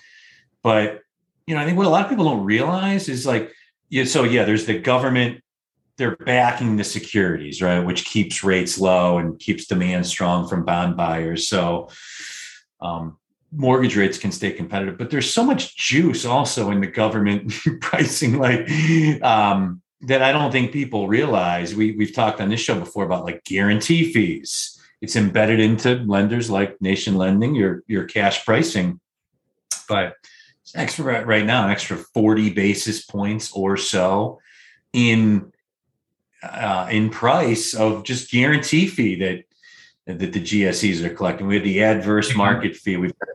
but 0.63 1.01
you 1.47 1.53
know, 1.53 1.61
I 1.61 1.65
think 1.65 1.77
what 1.77 1.85
a 1.85 1.89
lot 1.89 2.03
of 2.03 2.09
people 2.09 2.25
don't 2.25 2.43
realize 2.43 3.07
is 3.07 3.25
like, 3.25 3.53
yeah, 3.89 4.05
so 4.05 4.23
yeah, 4.23 4.45
there's 4.45 4.65
the 4.65 4.79
government, 4.79 5.41
they're 5.97 6.15
backing 6.15 6.75
the 6.75 6.83
securities, 6.83 7.61
right? 7.61 7.79
Which 7.79 8.03
keeps 8.05 8.43
rates 8.43 8.79
low 8.79 9.19
and 9.19 9.39
keeps 9.39 9.67
demand 9.67 10.07
strong 10.07 10.47
from 10.47 10.65
bond 10.65 10.97
buyers. 10.97 11.47
So 11.47 11.89
um, 12.85 13.17
mortgage 13.51 13.95
rates 13.95 14.17
can 14.17 14.31
stay 14.31 14.51
competitive, 14.51 14.97
but 14.97 15.09
there's 15.09 15.33
so 15.33 15.43
much 15.43 15.75
juice 15.77 16.25
also 16.25 16.71
in 16.71 16.81
the 16.81 16.87
government 16.87 17.53
pricing, 17.81 18.37
like 18.37 18.69
um, 19.21 19.81
that 20.01 20.21
I 20.21 20.31
don't 20.31 20.51
think 20.51 20.71
people 20.71 21.07
realize. 21.07 21.73
We 21.75 21.93
we've 21.93 22.13
talked 22.13 22.41
on 22.41 22.49
this 22.49 22.59
show 22.59 22.79
before 22.79 23.05
about 23.05 23.25
like 23.25 23.43
guarantee 23.43 24.11
fees. 24.13 24.79
It's 25.01 25.15
embedded 25.15 25.59
into 25.59 25.95
lenders 26.05 26.49
like 26.49 26.81
Nation 26.81 27.15
Lending, 27.15 27.55
your 27.55 27.83
your 27.87 28.05
cash 28.05 28.45
pricing, 28.45 28.99
but 29.87 30.13
it's 30.61 30.75
extra 30.75 31.25
right 31.25 31.45
now, 31.45 31.65
an 31.65 31.71
extra 31.71 31.97
40 31.97 32.51
basis 32.51 33.05
points 33.05 33.51
or 33.51 33.77
so 33.77 34.39
in 34.93 35.51
uh, 36.43 36.87
in 36.91 37.09
price 37.09 37.73
of 37.73 38.03
just 38.03 38.31
guarantee 38.31 38.87
fee 38.87 39.15
that 39.15 39.43
that 40.05 40.33
the 40.33 40.41
GSEs 40.41 41.03
are 41.03 41.13
collecting. 41.13 41.47
We 41.47 41.55
have 41.55 41.63
the 41.63 41.83
adverse 41.83 42.29
mm-hmm. 42.29 42.37
market 42.37 42.75
fee. 42.75 42.97
We've 42.97 43.17
got 43.17 43.29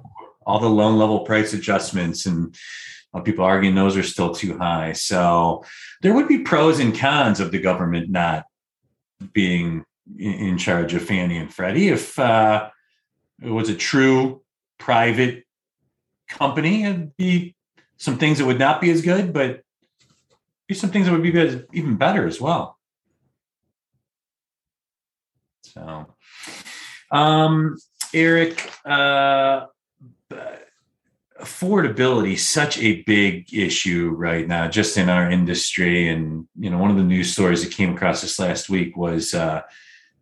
all 0.46 0.60
the 0.60 0.68
loan 0.68 0.98
level 0.98 1.20
price 1.20 1.52
adjustments, 1.52 2.26
and 2.26 2.54
people 3.24 3.44
arguing 3.44 3.74
those 3.74 3.96
are 3.96 4.02
still 4.02 4.34
too 4.34 4.56
high. 4.56 4.92
So 4.92 5.64
there 6.02 6.14
would 6.14 6.28
be 6.28 6.38
pros 6.38 6.78
and 6.78 6.96
cons 6.96 7.40
of 7.40 7.50
the 7.50 7.60
government 7.60 8.10
not 8.10 8.44
being 9.32 9.84
in 10.18 10.58
charge 10.58 10.94
of 10.94 11.02
Fannie 11.02 11.36
and 11.36 11.52
Freddie 11.52 11.88
if 11.88 12.18
uh, 12.18 12.70
it 13.42 13.50
was 13.50 13.68
a 13.68 13.74
true 13.74 14.42
private 14.78 15.44
company 16.28 16.84
and 16.84 17.14
be 17.16 17.54
some 17.96 18.16
things 18.16 18.38
that 18.38 18.46
would 18.46 18.58
not 18.58 18.80
be 18.80 18.90
as 18.90 19.02
good, 19.02 19.32
but 19.32 19.62
be 20.68 20.74
some 20.74 20.90
things 20.90 21.06
that 21.06 21.12
would 21.12 21.22
be 21.22 21.30
good, 21.30 21.66
even 21.72 21.96
better 21.96 22.26
as 22.26 22.40
well. 22.40 22.78
So, 25.62 26.14
um, 27.10 27.76
Eric, 28.12 28.70
uh, 28.84 29.66
affordability 31.40 32.38
such 32.38 32.78
a 32.78 33.02
big 33.02 33.52
issue 33.54 34.10
right 34.10 34.46
now, 34.46 34.68
just 34.68 34.96
in 34.96 35.08
our 35.08 35.30
industry. 35.30 36.08
And 36.08 36.46
you 36.58 36.70
know, 36.70 36.78
one 36.78 36.90
of 36.90 36.96
the 36.96 37.02
news 37.02 37.32
stories 37.32 37.64
that 37.64 37.72
came 37.72 37.94
across 37.94 38.20
this 38.20 38.38
last 38.38 38.68
week 38.68 38.96
was 38.96 39.34
uh, 39.34 39.62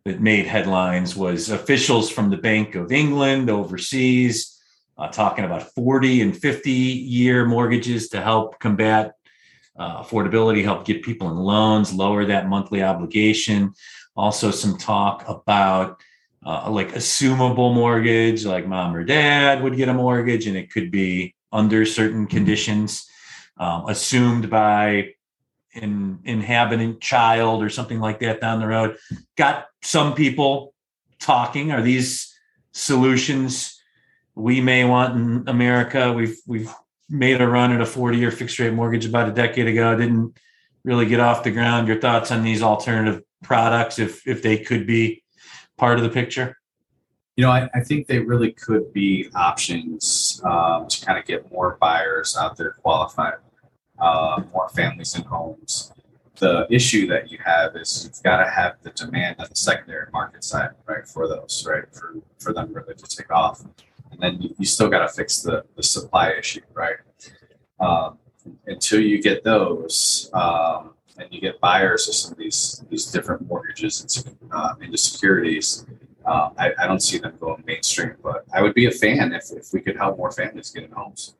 that 0.05 0.21
made 0.21 0.45
headlines 0.45 1.15
was 1.15 1.49
officials 1.49 2.09
from 2.09 2.29
the 2.29 2.37
Bank 2.37 2.75
of 2.75 2.91
England 2.91 3.49
overseas 3.49 4.59
uh, 4.99 5.07
talking 5.07 5.45
about 5.45 5.73
40 5.73 6.21
and 6.21 6.37
50 6.37 6.71
year 6.71 7.45
mortgages 7.45 8.09
to 8.09 8.21
help 8.21 8.59
combat 8.59 9.13
uh, 9.77 10.03
affordability, 10.03 10.61
help 10.61 10.85
get 10.85 11.03
people 11.03 11.31
in 11.31 11.37
loans, 11.37 11.93
lower 11.93 12.25
that 12.25 12.49
monthly 12.49 12.83
obligation. 12.83 13.73
Also, 14.15 14.51
some 14.51 14.77
talk 14.77 15.27
about 15.29 16.01
uh, 16.45 16.69
like 16.69 16.93
assumable 16.93 17.73
mortgage, 17.73 18.45
like 18.45 18.67
mom 18.67 18.95
or 18.95 19.03
dad 19.03 19.61
would 19.63 19.75
get 19.75 19.89
a 19.89 19.93
mortgage, 19.93 20.47
and 20.47 20.57
it 20.57 20.71
could 20.71 20.91
be 20.91 21.35
under 21.51 21.85
certain 21.85 22.25
mm-hmm. 22.25 22.35
conditions, 22.35 23.07
um, 23.57 23.85
assumed 23.87 24.49
by 24.49 25.13
an 25.75 26.19
inhabitant 26.23 26.99
child 27.01 27.61
or 27.61 27.69
something 27.69 27.99
like 27.99 28.19
that 28.19 28.41
down 28.41 28.59
the 28.59 28.67
road. 28.67 28.97
Got 29.37 29.67
some 29.81 30.15
people 30.15 30.73
talking. 31.19 31.71
Are 31.71 31.81
these 31.81 32.33
solutions? 32.71 33.79
we 34.39 34.61
may 34.61 34.85
want 34.85 35.15
in 35.15 35.43
America. 35.47 36.13
We've 36.13 36.37
we've 36.47 36.73
made 37.09 37.41
a 37.41 37.47
run 37.47 37.71
at 37.71 37.81
a 37.81 37.85
40 37.85 38.17
year 38.17 38.31
fixed 38.31 38.57
rate 38.59 38.73
mortgage 38.73 39.05
about 39.05 39.29
a 39.29 39.33
decade 39.33 39.67
ago. 39.67 39.95
Didn't 39.97 40.37
really 40.83 41.05
get 41.05 41.19
off 41.19 41.43
the 41.43 41.51
ground. 41.51 41.87
Your 41.87 41.99
thoughts 41.99 42.31
on 42.31 42.43
these 42.43 42.61
alternative 42.61 43.21
products, 43.43 43.99
if 43.99 44.25
if 44.25 44.41
they 44.41 44.57
could 44.57 44.87
be 44.87 45.18
part 45.79 45.97
of 45.97 46.03
the 46.03 46.09
picture? 46.09 46.57
You 47.35 47.45
know, 47.45 47.51
I, 47.51 47.69
I 47.73 47.79
think 47.79 48.07
they 48.07 48.19
really 48.19 48.51
could 48.51 48.91
be 48.91 49.29
options 49.33 50.41
um, 50.43 50.87
to 50.87 51.05
kind 51.05 51.17
of 51.17 51.25
get 51.25 51.49
more 51.51 51.77
buyers 51.79 52.35
out 52.37 52.57
there 52.57 52.71
qualified, 52.81 53.35
uh, 53.97 54.43
more 54.53 54.69
families 54.69 55.15
and 55.15 55.25
homes. 55.25 55.93
The 56.35 56.67
issue 56.69 57.07
that 57.07 57.31
you 57.31 57.37
have 57.45 57.75
is 57.75 58.03
you've 58.03 58.23
got 58.23 58.43
to 58.43 58.49
have 58.49 58.75
the 58.81 58.91
demand 58.91 59.37
on 59.39 59.47
the 59.49 59.55
secondary 59.55 60.09
market 60.11 60.43
side, 60.43 60.71
right, 60.85 61.07
for 61.07 61.27
those, 61.27 61.65
right, 61.67 61.83
for 61.93 62.15
for 62.39 62.53
them 62.53 62.73
really 62.73 62.95
to 62.95 63.03
take 63.17 63.31
off 63.31 63.63
and 64.11 64.21
then 64.21 64.41
you, 64.41 64.55
you 64.59 64.65
still 64.65 64.89
got 64.89 65.07
to 65.07 65.13
fix 65.13 65.41
the, 65.41 65.63
the 65.75 65.83
supply 65.83 66.31
issue, 66.31 66.61
right? 66.73 66.97
Um, 67.79 68.17
until 68.65 68.99
you 68.99 69.21
get 69.21 69.43
those, 69.43 70.29
um, 70.33 70.93
and 71.19 71.31
you 71.33 71.41
get 71.41 71.59
buyers 71.59 72.07
of 72.07 72.15
some 72.15 72.31
of 72.31 72.37
these 72.37 72.83
these 72.89 73.05
different 73.05 73.47
mortgages 73.47 74.01
into, 74.01 74.35
uh, 74.51 74.75
into 74.81 74.97
securities, 74.97 75.85
uh, 76.25 76.49
I, 76.57 76.73
I, 76.79 76.87
don't 76.87 77.01
see 77.01 77.17
them 77.17 77.35
going 77.39 77.63
mainstream. 77.65 78.15
But 78.23 78.45
I 78.53 78.61
would 78.61 78.73
be 78.73 78.85
a 78.85 78.91
fan 78.91 79.33
if, 79.33 79.51
if 79.51 79.73
we 79.73 79.81
could 79.81 79.97
help 79.97 80.17
more 80.17 80.31
families 80.31 80.71
get 80.71 80.83
in 80.83 80.91
homes. 80.91 81.35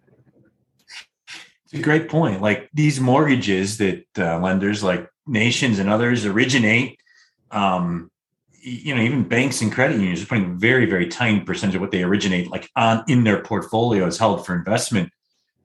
It's 1.65 1.73
a 1.73 1.81
great 1.81 2.09
point. 2.09 2.41
Like 2.41 2.69
these 2.73 2.99
mortgages 2.99 3.77
that 3.77 4.05
uh, 4.17 4.39
lenders 4.39 4.83
like 4.83 5.09
Nations 5.27 5.77
and 5.77 5.89
others 5.89 6.25
originate 6.25 6.99
um, 7.51 8.09
you 8.61 8.95
know, 8.95 9.01
even 9.01 9.23
banks 9.23 9.61
and 9.61 9.71
credit 9.71 9.97
unions 9.97 10.21
are 10.21 10.25
putting 10.25 10.57
very, 10.57 10.85
very 10.85 11.07
tiny 11.07 11.39
percentage 11.39 11.75
of 11.75 11.81
what 11.81 11.91
they 11.91 12.03
originate 12.03 12.51
like 12.51 12.69
on 12.75 13.03
in 13.07 13.23
their 13.23 13.41
portfolios 13.41 14.17
held 14.17 14.45
for 14.45 14.55
investment. 14.55 15.11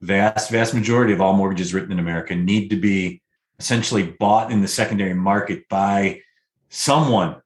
Vast, 0.01 0.49
vast 0.49 0.73
majority 0.73 1.13
of 1.13 1.21
all 1.21 1.33
mortgages 1.33 1.73
written 1.73 1.91
in 1.91 1.99
America 1.99 2.35
need 2.35 2.69
to 2.69 2.75
be 2.75 3.21
essentially 3.59 4.03
bought 4.03 4.51
in 4.51 4.61
the 4.61 4.67
secondary 4.67 5.13
market 5.13 5.67
by 5.69 6.21
someone. 6.69 7.37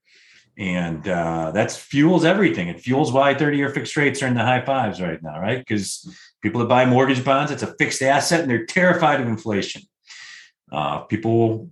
And 0.58 1.08
uh, 1.08 1.52
that's 1.52 1.78
fuels 1.78 2.26
everything. 2.26 2.68
It 2.68 2.82
fuels 2.82 3.12
why 3.12 3.34
30 3.34 3.58
year 3.58 3.70
fixed 3.70 3.96
rates 3.96 4.22
are 4.22 4.28
in 4.28 4.34
the 4.34 4.44
high 4.44 4.66
fives 4.66 5.00
right 5.00 5.22
now, 5.24 5.40
right? 5.40 5.60
Because 5.60 6.08
people 6.42 6.60
that 6.60 6.68
buy 6.68 6.86
mortgage 6.86 7.24
bonds, 7.24 7.52
it's 7.52 7.64
a 7.64 7.76
fixed 7.78 8.02
asset 8.02 8.42
and 8.42 8.50
they're 8.50 8.66
terrified 8.66 9.22
of 9.22 9.28
inflation. 9.28 9.84
Uh, 10.72 11.00
people 11.00 11.70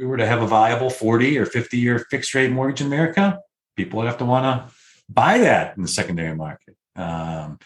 we 0.00 0.06
were 0.06 0.16
to 0.16 0.26
have 0.26 0.40
a 0.40 0.46
viable 0.46 0.88
40 0.88 1.38
or 1.38 1.46
50 1.46 1.76
year 1.76 1.98
fixed 2.10 2.34
rate 2.34 2.50
mortgage 2.50 2.80
in 2.80 2.86
America, 2.86 3.38
people 3.76 3.98
would 3.98 4.06
have 4.06 4.18
to 4.18 4.24
want 4.24 4.44
to 4.44 4.74
buy 5.10 5.38
that 5.38 5.76
in 5.76 5.82
the 5.82 5.88
secondary 5.88 6.34
market. 6.34 6.74
Um, 6.96 7.58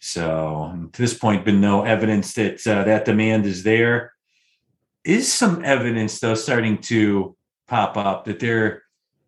so 0.00 0.88
to 0.92 1.02
this 1.02 1.14
point, 1.14 1.44
been 1.44 1.60
no 1.60 1.82
evidence 1.82 2.34
that 2.34 2.66
uh, 2.66 2.84
that 2.84 3.04
demand 3.04 3.46
is 3.46 3.62
there. 3.62 4.12
Is 5.04 5.32
some 5.32 5.64
evidence 5.64 6.20
though 6.20 6.34
starting 6.34 6.78
to 6.82 7.36
pop 7.68 7.96
up 7.96 8.24
that 8.26 8.38
there 8.38 8.82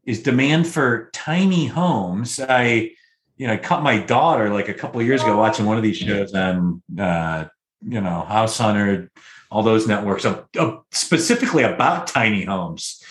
is 0.05 0.23
demand 0.23 0.67
for 0.67 1.11
tiny 1.13 1.67
homes? 1.67 2.39
I, 2.39 2.93
you 3.37 3.47
know, 3.47 3.55
I 3.55 3.57
caught 3.57 3.83
my 3.83 3.99
daughter 3.99 4.51
like 4.51 4.69
a 4.69 4.75
couple 4.75 5.03
years 5.03 5.23
ago 5.23 5.37
watching 5.37 5.67
one 5.67 5.77
of 5.77 5.83
these 5.83 5.97
shows 5.97 6.33
on, 6.35 6.83
uh, 6.99 7.47
you 7.87 8.01
know, 8.01 8.21
House 8.23 8.59
Hunter, 8.59 9.11
all 9.51 9.63
those 9.63 9.87
networks, 9.87 10.25
uh, 10.25 10.43
uh, 10.59 10.77
specifically 10.93 11.65
about 11.65 12.07
tiny 12.07 12.45
homes. 12.45 13.03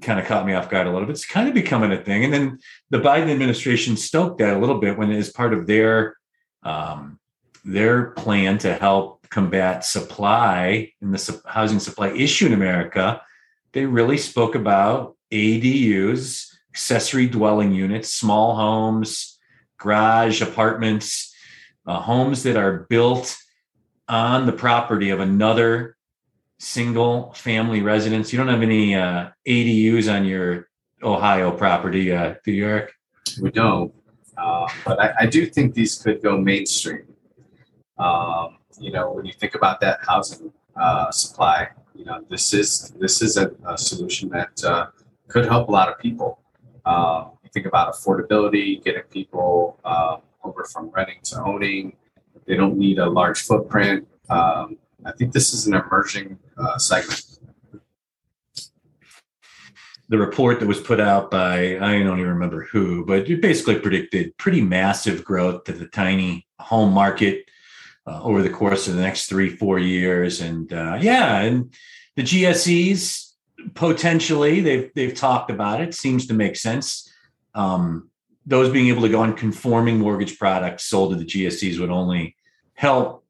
kind 0.00 0.18
of 0.18 0.26
caught 0.26 0.46
me 0.46 0.54
off 0.54 0.68
guard 0.68 0.86
a 0.86 0.90
little 0.90 1.06
bit. 1.06 1.12
It's 1.12 1.26
kind 1.26 1.48
of 1.48 1.54
becoming 1.54 1.92
a 1.92 2.02
thing. 2.02 2.24
And 2.24 2.32
then 2.32 2.58
the 2.90 2.98
Biden 2.98 3.30
administration 3.30 3.96
stoked 3.96 4.38
that 4.38 4.56
a 4.56 4.58
little 4.58 4.78
bit 4.78 4.98
when 4.98 5.10
it 5.10 5.18
is 5.18 5.30
part 5.30 5.52
of 5.52 5.66
their 5.66 6.16
um, 6.62 7.18
their 7.64 8.10
plan 8.10 8.58
to 8.58 8.74
help 8.74 9.19
combat 9.30 9.84
supply 9.84 10.92
and 11.00 11.14
the 11.14 11.42
housing 11.46 11.78
supply 11.78 12.08
issue 12.10 12.46
in 12.46 12.52
America. 12.52 13.22
They 13.72 13.86
really 13.86 14.18
spoke 14.18 14.54
about 14.54 15.16
ADUs, 15.32 16.52
accessory 16.70 17.26
dwelling 17.26 17.72
units, 17.72 18.12
small 18.12 18.56
homes, 18.56 19.38
garage 19.78 20.42
apartments, 20.42 21.34
uh, 21.86 22.00
homes 22.00 22.42
that 22.42 22.56
are 22.56 22.86
built 22.90 23.36
on 24.08 24.46
the 24.46 24.52
property 24.52 25.10
of 25.10 25.20
another 25.20 25.96
single 26.58 27.32
family 27.32 27.80
residence. 27.80 28.32
You 28.32 28.38
don't 28.38 28.48
have 28.48 28.62
any 28.62 28.94
uh, 28.94 29.30
ADUs 29.46 30.12
on 30.12 30.24
your 30.24 30.68
Ohio 31.02 31.50
property, 31.50 32.12
uh, 32.12 32.34
do 32.44 32.52
you, 32.52 32.66
Eric? 32.66 32.92
We 33.40 33.50
don't. 33.50 33.94
Uh, 34.36 34.68
but 34.84 35.00
I, 35.00 35.14
I, 35.20 35.26
do 35.26 35.46
think 35.46 35.74
these 35.74 35.96
could 35.96 36.22
go 36.22 36.38
mainstream. 36.38 37.04
Um, 37.98 38.58
you 38.78 38.92
know, 38.92 39.12
when 39.12 39.24
you 39.24 39.32
think 39.32 39.54
about 39.54 39.80
that 39.80 40.00
housing 40.06 40.52
uh, 40.76 41.10
supply, 41.10 41.68
you 41.94 42.04
know, 42.04 42.24
this 42.28 42.54
is 42.54 42.92
this 42.98 43.22
is 43.22 43.36
a, 43.36 43.50
a 43.66 43.76
solution 43.76 44.28
that 44.30 44.64
uh, 44.64 44.86
could 45.28 45.46
help 45.46 45.68
a 45.68 45.72
lot 45.72 45.88
of 45.88 45.98
people. 45.98 46.38
Um, 46.84 47.32
you 47.42 47.50
think 47.52 47.66
about 47.66 47.94
affordability, 47.94 48.82
getting 48.82 49.02
people 49.04 49.78
uh, 49.84 50.16
over 50.44 50.64
from 50.64 50.90
renting 50.90 51.18
to 51.24 51.42
owning, 51.42 51.96
they 52.46 52.56
don't 52.56 52.76
need 52.76 52.98
a 52.98 53.08
large 53.08 53.40
footprint. 53.40 54.06
Um, 54.28 54.78
I 55.04 55.12
think 55.12 55.32
this 55.32 55.52
is 55.52 55.66
an 55.66 55.74
emerging 55.74 56.38
uh, 56.58 56.78
segment. 56.78 57.24
The 60.08 60.18
report 60.18 60.58
that 60.58 60.66
was 60.66 60.80
put 60.80 60.98
out 60.98 61.30
by 61.30 61.76
I 61.76 62.02
don't 62.02 62.18
even 62.18 62.32
remember 62.32 62.64
who, 62.64 63.06
but 63.06 63.30
it 63.30 63.40
basically 63.40 63.78
predicted 63.78 64.36
pretty 64.38 64.60
massive 64.60 65.24
growth 65.24 65.64
to 65.64 65.72
the 65.72 65.86
tiny 65.86 66.46
home 66.58 66.92
market 66.92 67.48
uh, 68.06 68.22
over 68.22 68.42
the 68.42 68.50
course 68.50 68.88
of 68.88 68.94
the 68.94 69.02
next 69.02 69.26
three 69.26 69.48
four 69.48 69.78
years, 69.78 70.40
and 70.40 70.72
uh, 70.72 70.98
yeah, 71.00 71.40
and 71.40 71.74
the 72.16 72.22
GSEs 72.22 73.30
potentially 73.74 74.60
they've 74.60 74.90
they've 74.94 75.14
talked 75.14 75.50
about 75.50 75.80
it 75.80 75.94
seems 75.94 76.26
to 76.26 76.34
make 76.34 76.56
sense. 76.56 77.12
Um, 77.54 78.10
those 78.46 78.72
being 78.72 78.88
able 78.88 79.02
to 79.02 79.08
go 79.08 79.20
on 79.20 79.36
conforming 79.36 79.98
mortgage 79.98 80.38
products 80.38 80.84
sold 80.84 81.10
to 81.10 81.16
the 81.16 81.24
GSEs 81.24 81.78
would 81.78 81.90
only 81.90 82.36
help 82.74 83.24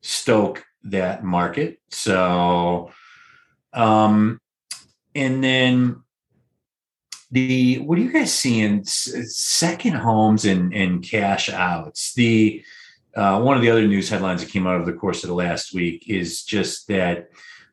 stoke 0.00 0.64
that 0.84 1.24
market. 1.24 1.80
So, 1.90 2.90
um, 3.72 4.40
and 5.14 5.42
then 5.42 6.02
the 7.30 7.78
what 7.78 7.98
are 7.98 8.02
you 8.02 8.12
guys 8.12 8.32
seeing? 8.32 8.84
Second 8.84 9.94
homes 9.94 10.44
and 10.44 10.74
and 10.74 11.02
cash 11.02 11.50
outs. 11.50 12.14
The 12.14 12.64
uh, 13.14 13.40
one 13.40 13.56
of 13.56 13.62
the 13.62 13.70
other 13.70 13.86
news 13.86 14.08
headlines 14.08 14.42
that 14.42 14.50
came 14.50 14.66
out 14.66 14.76
over 14.76 14.90
the 14.90 14.96
course 14.96 15.24
of 15.24 15.28
the 15.28 15.34
last 15.34 15.74
week 15.74 16.08
is 16.08 16.44
just 16.44 16.88
that 16.88 17.30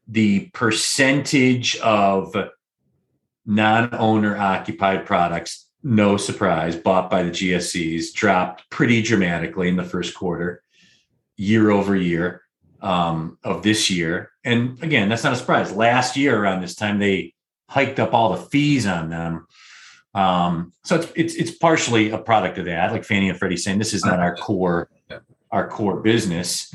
the 0.08 0.50
percentage 0.54 1.78
of 1.78 2.36
non-owner 3.46 4.38
occupied 4.38 5.06
products, 5.06 5.68
no 5.84 6.18
surprise, 6.18 6.76
bought 6.76 7.10
by 7.10 7.24
the 7.24 7.32
GSEs 7.32 8.14
dropped 8.14 8.70
pretty 8.70 9.02
dramatically 9.02 9.68
in 9.68 9.76
the 9.76 9.84
first 9.84 10.16
quarter 10.16 10.64
year 11.38 11.70
over 11.70 11.96
year 11.96 12.42
um, 12.82 13.38
of 13.44 13.64
this 13.64 13.90
year. 13.90 14.32
And 14.44 14.82
again, 14.84 15.10
that's 15.10 15.24
not 15.24 15.34
a 15.34 15.38
surprise. 15.38 15.72
Last 15.72 16.18
year 16.18 16.38
around 16.40 16.62
this 16.62 16.76
time, 16.76 17.00
they 17.00 17.34
hiked 17.70 18.00
up 18.00 18.14
all 18.14 18.34
the 18.34 18.42
fees 18.42 18.86
on 18.88 19.10
them. 19.10 19.48
Um, 20.14 20.72
so 20.84 20.96
it's, 20.96 21.12
it's 21.16 21.36
it's 21.36 21.52
partially 21.52 22.12
a 22.12 22.18
product 22.18 22.58
of 22.58 22.66
that, 22.66 22.94
like 22.94 23.04
Fannie 23.04 23.28
and 23.28 23.38
Freddie 23.38 23.58
saying 23.58 23.80
this 23.80 23.94
is 23.94 24.06
not 24.06 24.22
our 24.22 24.36
core 24.38 24.90
our 25.56 25.68
core 25.68 26.02
business. 26.02 26.74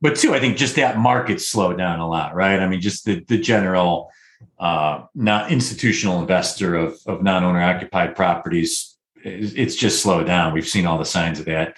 But 0.00 0.16
two, 0.16 0.34
I 0.34 0.40
think 0.40 0.56
just 0.56 0.76
that 0.76 0.98
market 0.98 1.40
slowed 1.40 1.78
down 1.78 2.00
a 2.00 2.08
lot, 2.08 2.34
right? 2.34 2.60
I 2.60 2.68
mean, 2.68 2.80
just 2.80 3.04
the 3.04 3.24
the 3.28 3.38
general 3.38 4.10
uh, 4.58 5.04
not 5.14 5.50
institutional 5.50 6.20
investor 6.20 6.74
of 6.74 6.98
of 7.06 7.22
non 7.22 7.44
owner 7.44 7.62
occupied 7.62 8.14
properties, 8.14 8.96
it's 9.24 9.74
just 9.74 10.02
slowed 10.02 10.26
down. 10.26 10.52
We've 10.52 10.68
seen 10.68 10.86
all 10.86 10.98
the 10.98 11.04
signs 11.04 11.40
of 11.40 11.46
that 11.46 11.76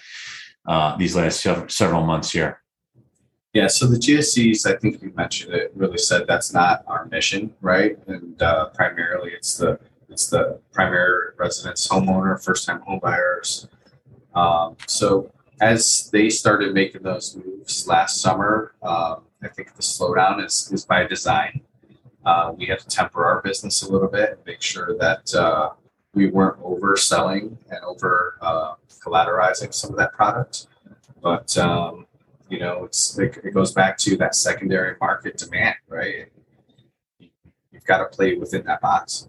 uh, 0.66 0.96
these 0.96 1.16
last 1.16 1.40
several 1.68 2.05
months 2.05 2.31
here? 2.31 2.62
Yeah, 3.53 3.66
so 3.66 3.87
the 3.87 3.96
GSEs, 3.96 4.64
I 4.64 4.79
think 4.79 5.03
you 5.03 5.12
mentioned 5.16 5.55
it, 5.55 5.72
really 5.74 5.98
said 5.98 6.26
that's 6.29 6.53
not 6.53 6.85
our 6.87 7.07
mission, 7.07 7.53
right? 7.61 7.98
And 8.07 8.40
uh, 8.40 8.66
primarily, 8.66 9.33
it's 9.33 9.57
the 9.57 9.81
it's 10.09 10.29
the 10.29 10.61
primary 10.72 11.33
residence 11.37 11.88
homeowner, 11.88 12.42
first 12.42 12.66
time 12.66 12.81
home 12.81 13.00
buyers. 13.03 13.66
Um, 14.35 14.76
so 14.87 15.33
as 15.61 16.09
they 16.11 16.31
started 16.31 16.75
making 16.75 17.03
those 17.03 17.37
moves 17.37 17.87
last 17.87 18.20
summer, 18.20 18.75
um, 18.83 19.23
I 19.42 19.49
think 19.49 19.75
the 19.75 19.83
slowdown 19.83 20.44
is 20.44 20.70
is 20.73 20.85
by 20.85 21.07
design. 21.07 21.62
Uh, 22.25 22.53
we 22.57 22.66
had 22.66 22.81
to 22.81 22.87
temper 22.87 23.25
our 23.25 23.40
business 23.42 23.83
a 23.83 23.90
little 23.90 24.09
bit, 24.09 24.31
and 24.31 24.38
make 24.46 24.62
sure 24.62 24.96
that 24.99 25.35
uh, 25.35 25.70
we 26.14 26.27
weren't 26.27 26.61
overselling 26.61 27.57
and 27.70 27.85
over 27.85 28.37
uh, 28.40 28.75
collateralizing 29.05 29.73
some 29.73 29.90
of 29.90 29.96
that 29.96 30.12
product. 30.12 30.66
But 31.23 31.57
um, 31.59 32.07
you 32.49 32.59
know, 32.59 32.85
it's 32.85 33.18
it, 33.18 33.38
it, 33.44 33.55
goes 33.55 33.73
back 33.73 33.96
to 33.99 34.16
that 34.16 34.35
secondary 34.35 34.96
market 35.01 35.38
demand, 35.38 35.77
right? 35.88 36.27
You've 37.18 37.85
got 37.85 37.99
to 37.99 38.07
play 38.07 38.35
within 38.35 38.64
that 38.64 38.81
box. 38.81 39.29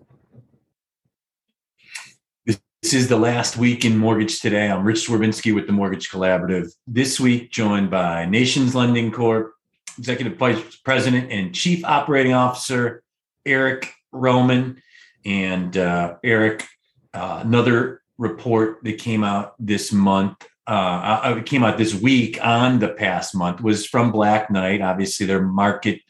This 2.81 2.93
is 2.95 3.07
the 3.07 3.17
last 3.17 3.57
week 3.57 3.85
in 3.85 3.95
Mortgage 3.95 4.39
Today. 4.39 4.67
I'm 4.67 4.83
Rich 4.83 5.07
Swerbinsky 5.07 5.53
with 5.53 5.67
the 5.67 5.71
Mortgage 5.71 6.09
Collaborative. 6.09 6.73
This 6.87 7.19
week, 7.19 7.51
joined 7.51 7.91
by 7.91 8.25
Nations 8.25 8.73
Lending 8.73 9.11
Corp. 9.11 9.53
Executive 9.99 10.35
Vice 10.35 10.77
President 10.77 11.31
and 11.31 11.53
Chief 11.53 11.85
Operating 11.85 12.33
Officer 12.33 13.03
Eric 13.45 13.93
Roman. 14.11 14.81
And 15.23 15.77
uh, 15.77 16.15
Eric, 16.23 16.65
uh, 17.13 17.41
another 17.45 18.01
report 18.17 18.79
that 18.83 18.97
came 18.97 19.23
out 19.23 19.53
this 19.59 19.93
month, 19.93 20.43
uh, 20.65 20.71
uh, 20.71 21.43
came 21.43 21.63
out 21.63 21.77
this 21.77 21.93
week 21.93 22.43
on 22.43 22.79
the 22.79 22.89
past 22.89 23.35
month, 23.35 23.61
was 23.61 23.85
from 23.85 24.11
Black 24.11 24.49
Knight. 24.49 24.81
Obviously, 24.81 25.27
their 25.27 25.43
market 25.43 26.01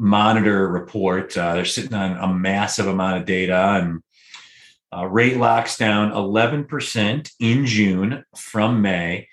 monitor 0.00 0.66
report. 0.66 1.38
Uh, 1.38 1.54
they're 1.54 1.64
sitting 1.64 1.94
on 1.94 2.16
a 2.16 2.34
massive 2.34 2.88
amount 2.88 3.18
of 3.18 3.26
data 3.26 3.80
and 3.80 4.02
uh, 4.94 5.06
rate 5.06 5.36
locks 5.36 5.76
down 5.76 6.12
11% 6.12 7.32
in 7.38 7.66
June 7.66 8.24
from 8.36 8.82
May. 8.82 9.28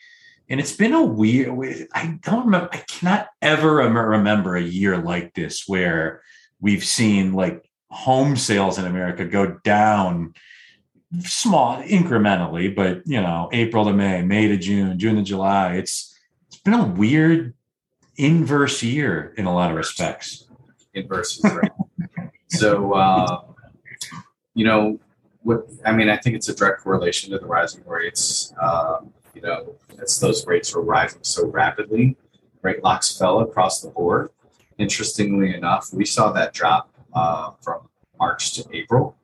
And 0.50 0.60
it's 0.60 0.76
been 0.76 0.94
a 0.94 1.04
weird, 1.04 1.88
I 1.94 2.20
don't 2.22 2.46
remember, 2.46 2.70
I 2.72 2.78
cannot 2.78 3.28
ever 3.42 3.76
remember 3.76 4.56
a 4.56 4.62
year 4.62 4.98
like 4.98 5.34
this 5.34 5.68
where 5.68 6.22
we've 6.62 6.86
seen 6.86 7.34
like 7.34 7.70
home 7.90 8.36
sales 8.36 8.78
in 8.78 8.86
America 8.86 9.26
go 9.26 9.60
down 9.64 10.34
small 11.22 11.82
incrementally, 11.84 12.74
but 12.74 13.02
you 13.06 13.22
know, 13.22 13.50
April 13.52 13.86
to 13.86 13.94
May, 13.94 14.22
May 14.22 14.48
to 14.48 14.58
June, 14.58 14.98
June 15.00 15.16
to 15.16 15.24
July. 15.24 15.76
It's 15.76 16.16
it's 16.48 16.60
been 16.62 16.74
a 16.74 16.86
weird 16.86 17.54
inverse 18.18 18.84
year 18.84 19.34
in 19.38 19.46
a 19.46 19.54
lot 19.54 19.72
of 19.72 19.78
respects. 19.78 20.48
Inverse, 20.94 21.42
right? 21.44 21.72
so 22.50 22.94
uh, 22.94 23.42
you 24.54 24.66
know, 24.66 25.00
what 25.48 25.66
I 25.86 25.94
mean, 25.94 26.10
I 26.10 26.18
think 26.18 26.36
it's 26.36 26.50
a 26.50 26.56
direct 26.56 26.82
correlation 26.82 27.32
to 27.32 27.40
the 27.40 27.46
rising 27.46 27.82
rates. 27.86 28.54
Um, 28.62 29.14
you 29.34 29.42
know, 29.42 29.76
as 30.02 30.20
those 30.20 30.46
rates 30.46 30.76
were 30.76 30.82
rising 30.82 31.20
so 31.22 31.48
rapidly, 31.48 32.18
rate 32.62 32.84
locks 32.84 33.18
fell 33.18 33.40
across 33.40 33.82
the 33.82 33.90
board. 33.90 34.32
Interestingly 34.78 35.56
enough, 35.56 35.94
we 35.94 36.04
saw 36.04 36.34
that 36.34 36.54
drop 36.54 36.90
uh, 37.14 37.52
from 37.62 37.88
March 38.20 38.54
to 38.56 38.66
April 38.74 39.16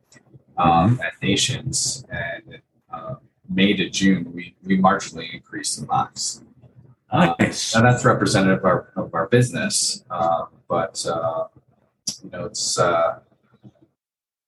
um, 0.57 0.91
mm-hmm. 0.91 1.01
at 1.01 1.13
Nations, 1.21 2.05
and 2.09 2.62
uh, 2.93 3.15
May 3.49 3.73
to 3.73 3.89
June, 3.89 4.31
we 4.33 4.55
we 4.63 4.79
marginally 4.79 5.33
increased 5.33 5.81
the 5.81 5.86
locks. 5.88 6.41
Nice. 7.12 7.75
Uh, 7.75 7.81
that's 7.81 8.05
representative 8.05 8.59
of 8.59 8.65
our, 8.65 8.93
of 8.95 9.13
our 9.13 9.27
business, 9.27 10.05
uh, 10.09 10.45
but 10.69 11.05
uh, 11.05 11.47
you 12.23 12.29
know 12.31 12.45
it's 12.45 12.79
uh, 12.79 13.19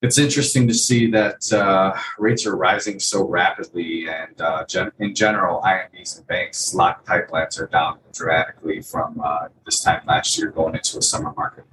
it's 0.01 0.17
interesting 0.17 0.67
to 0.67 0.73
see 0.73 1.09
that 1.11 1.51
uh, 1.51 1.97
rates 2.19 2.45
are 2.45 2.55
rising 2.55 2.99
so 2.99 3.27
rapidly, 3.27 4.07
and 4.07 4.39
uh, 4.39 4.65
gen- 4.65 4.91
in 4.99 5.15
general, 5.15 5.61
IMBs 5.61 6.17
and 6.17 6.27
banks 6.27 6.73
lock 6.73 7.05
pipelines 7.05 7.59
are 7.59 7.67
down 7.67 7.99
dramatically 8.13 8.81
from 8.81 9.21
this 9.65 9.81
time 9.81 10.01
last 10.05 10.37
year 10.37 10.51
going 10.51 10.75
into 10.75 10.97
a 10.97 11.01
summer 11.01 11.33
market. 11.35 11.65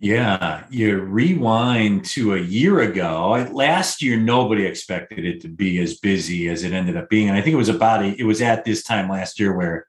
Yeah, 0.00 0.64
you 0.70 1.00
rewind 1.00 2.04
to 2.06 2.36
a 2.36 2.40
year 2.40 2.82
ago. 2.82 3.48
Last 3.50 4.00
year, 4.00 4.16
nobody 4.16 4.64
expected 4.64 5.24
it 5.24 5.40
to 5.40 5.48
be 5.48 5.80
as 5.80 5.98
busy 5.98 6.48
as 6.48 6.62
it 6.62 6.72
ended 6.72 6.96
up 6.96 7.08
being, 7.08 7.28
and 7.28 7.36
I 7.36 7.40
think 7.40 7.54
it 7.54 7.58
was 7.58 7.68
about 7.68 8.04
a, 8.04 8.14
it 8.16 8.22
was 8.22 8.40
at 8.40 8.64
this 8.64 8.84
time 8.84 9.08
last 9.08 9.40
year 9.40 9.56
where 9.56 9.87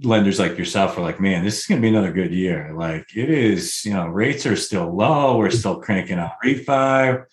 lenders 0.00 0.38
like 0.38 0.56
yourself 0.56 0.96
were 0.96 1.02
like, 1.02 1.20
"Man, 1.20 1.44
this 1.44 1.58
is 1.60 1.66
going 1.66 1.80
to 1.80 1.82
be 1.82 1.88
another 1.88 2.12
good 2.12 2.32
year." 2.32 2.72
Like 2.74 3.06
it 3.14 3.30
is, 3.30 3.84
you 3.84 3.92
know, 3.92 4.06
rates 4.06 4.46
are 4.46 4.56
still 4.56 4.94
low. 4.94 5.36
We're 5.36 5.50
still 5.50 5.80
cranking 5.80 6.18
out 6.18 6.32
refi. 6.44 7.24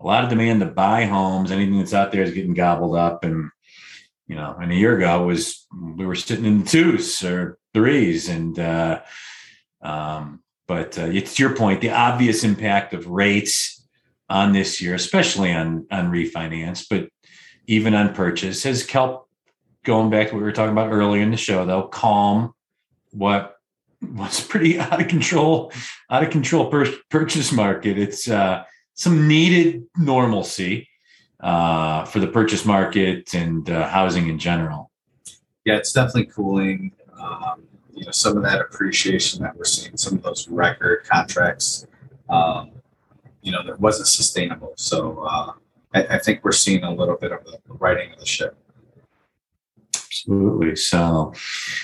A 0.00 0.04
lot 0.04 0.24
of 0.24 0.30
demand 0.30 0.60
to 0.60 0.66
buy 0.66 1.04
homes. 1.04 1.52
Anything 1.52 1.78
that's 1.78 1.94
out 1.94 2.12
there 2.12 2.22
is 2.22 2.32
getting 2.32 2.54
gobbled 2.54 2.96
up, 2.96 3.24
and 3.24 3.50
you 4.26 4.34
know, 4.34 4.56
and 4.60 4.72
a 4.72 4.76
year 4.76 4.96
ago 4.96 5.26
was 5.26 5.66
we 5.96 6.06
were 6.06 6.14
sitting 6.14 6.44
in 6.44 6.64
twos 6.64 7.22
or 7.22 7.58
threes, 7.72 8.28
and 8.28 8.58
uh, 8.58 9.00
um, 9.80 10.42
but 10.66 10.98
uh, 10.98 11.02
it's 11.02 11.38
your 11.38 11.54
point, 11.54 11.80
the 11.80 11.90
obvious 11.90 12.44
impact 12.44 12.94
of 12.94 13.06
rates 13.06 13.86
on 14.28 14.52
this 14.52 14.80
year, 14.80 14.94
especially 14.94 15.52
on 15.52 15.86
on 15.90 16.10
refinance, 16.10 16.86
but 16.88 17.08
even 17.66 17.94
on 17.94 18.14
purchase, 18.14 18.64
has 18.64 18.88
helped. 18.88 19.28
Going 19.84 20.10
back 20.10 20.28
to 20.28 20.34
what 20.34 20.40
we 20.40 20.44
were 20.44 20.52
talking 20.52 20.72
about 20.72 20.92
earlier 20.92 21.22
in 21.22 21.30
the 21.30 21.36
show, 21.36 21.64
though, 21.64 21.84
calm 21.84 22.54
what 23.10 23.56
was 24.00 24.40
pretty 24.40 24.78
out 24.80 25.00
of 25.00 25.08
control, 25.08 25.72
out 26.10 26.22
of 26.22 26.30
control 26.30 26.70
pur- 26.70 26.94
purchase 27.10 27.52
market. 27.52 27.98
It's 27.98 28.28
uh, 28.28 28.64
some 28.94 29.26
needed 29.26 29.84
normalcy 29.96 30.88
uh, 31.40 32.04
for 32.04 32.20
the 32.20 32.28
purchase 32.28 32.64
market 32.64 33.34
and 33.34 33.68
uh, 33.68 33.88
housing 33.88 34.28
in 34.28 34.38
general. 34.38 34.90
Yeah, 35.64 35.76
it's 35.76 35.92
definitely 35.92 36.26
cooling. 36.26 36.92
Um, 37.20 37.62
you 37.94 38.04
know 38.04 38.10
some 38.10 38.36
of 38.36 38.42
that 38.42 38.60
appreciation 38.60 39.42
that 39.42 39.56
we're 39.56 39.64
seeing, 39.64 39.96
some 39.96 40.14
of 40.14 40.22
those 40.22 40.48
record 40.48 41.04
contracts, 41.04 41.86
um, 42.28 42.70
you 43.42 43.52
know, 43.52 43.62
that 43.64 43.78
wasn't 43.80 44.08
sustainable. 44.08 44.72
So 44.76 45.24
uh, 45.28 45.52
I, 45.94 46.16
I, 46.16 46.18
think 46.18 46.42
we're 46.42 46.52
seeing 46.52 46.82
a 46.84 46.92
little 46.92 47.16
bit 47.16 47.32
of 47.32 47.44
the 47.44 47.58
righting 47.68 48.12
of 48.12 48.18
the 48.18 48.26
ship. 48.26 48.56
Absolutely. 50.22 50.76
So 50.76 51.32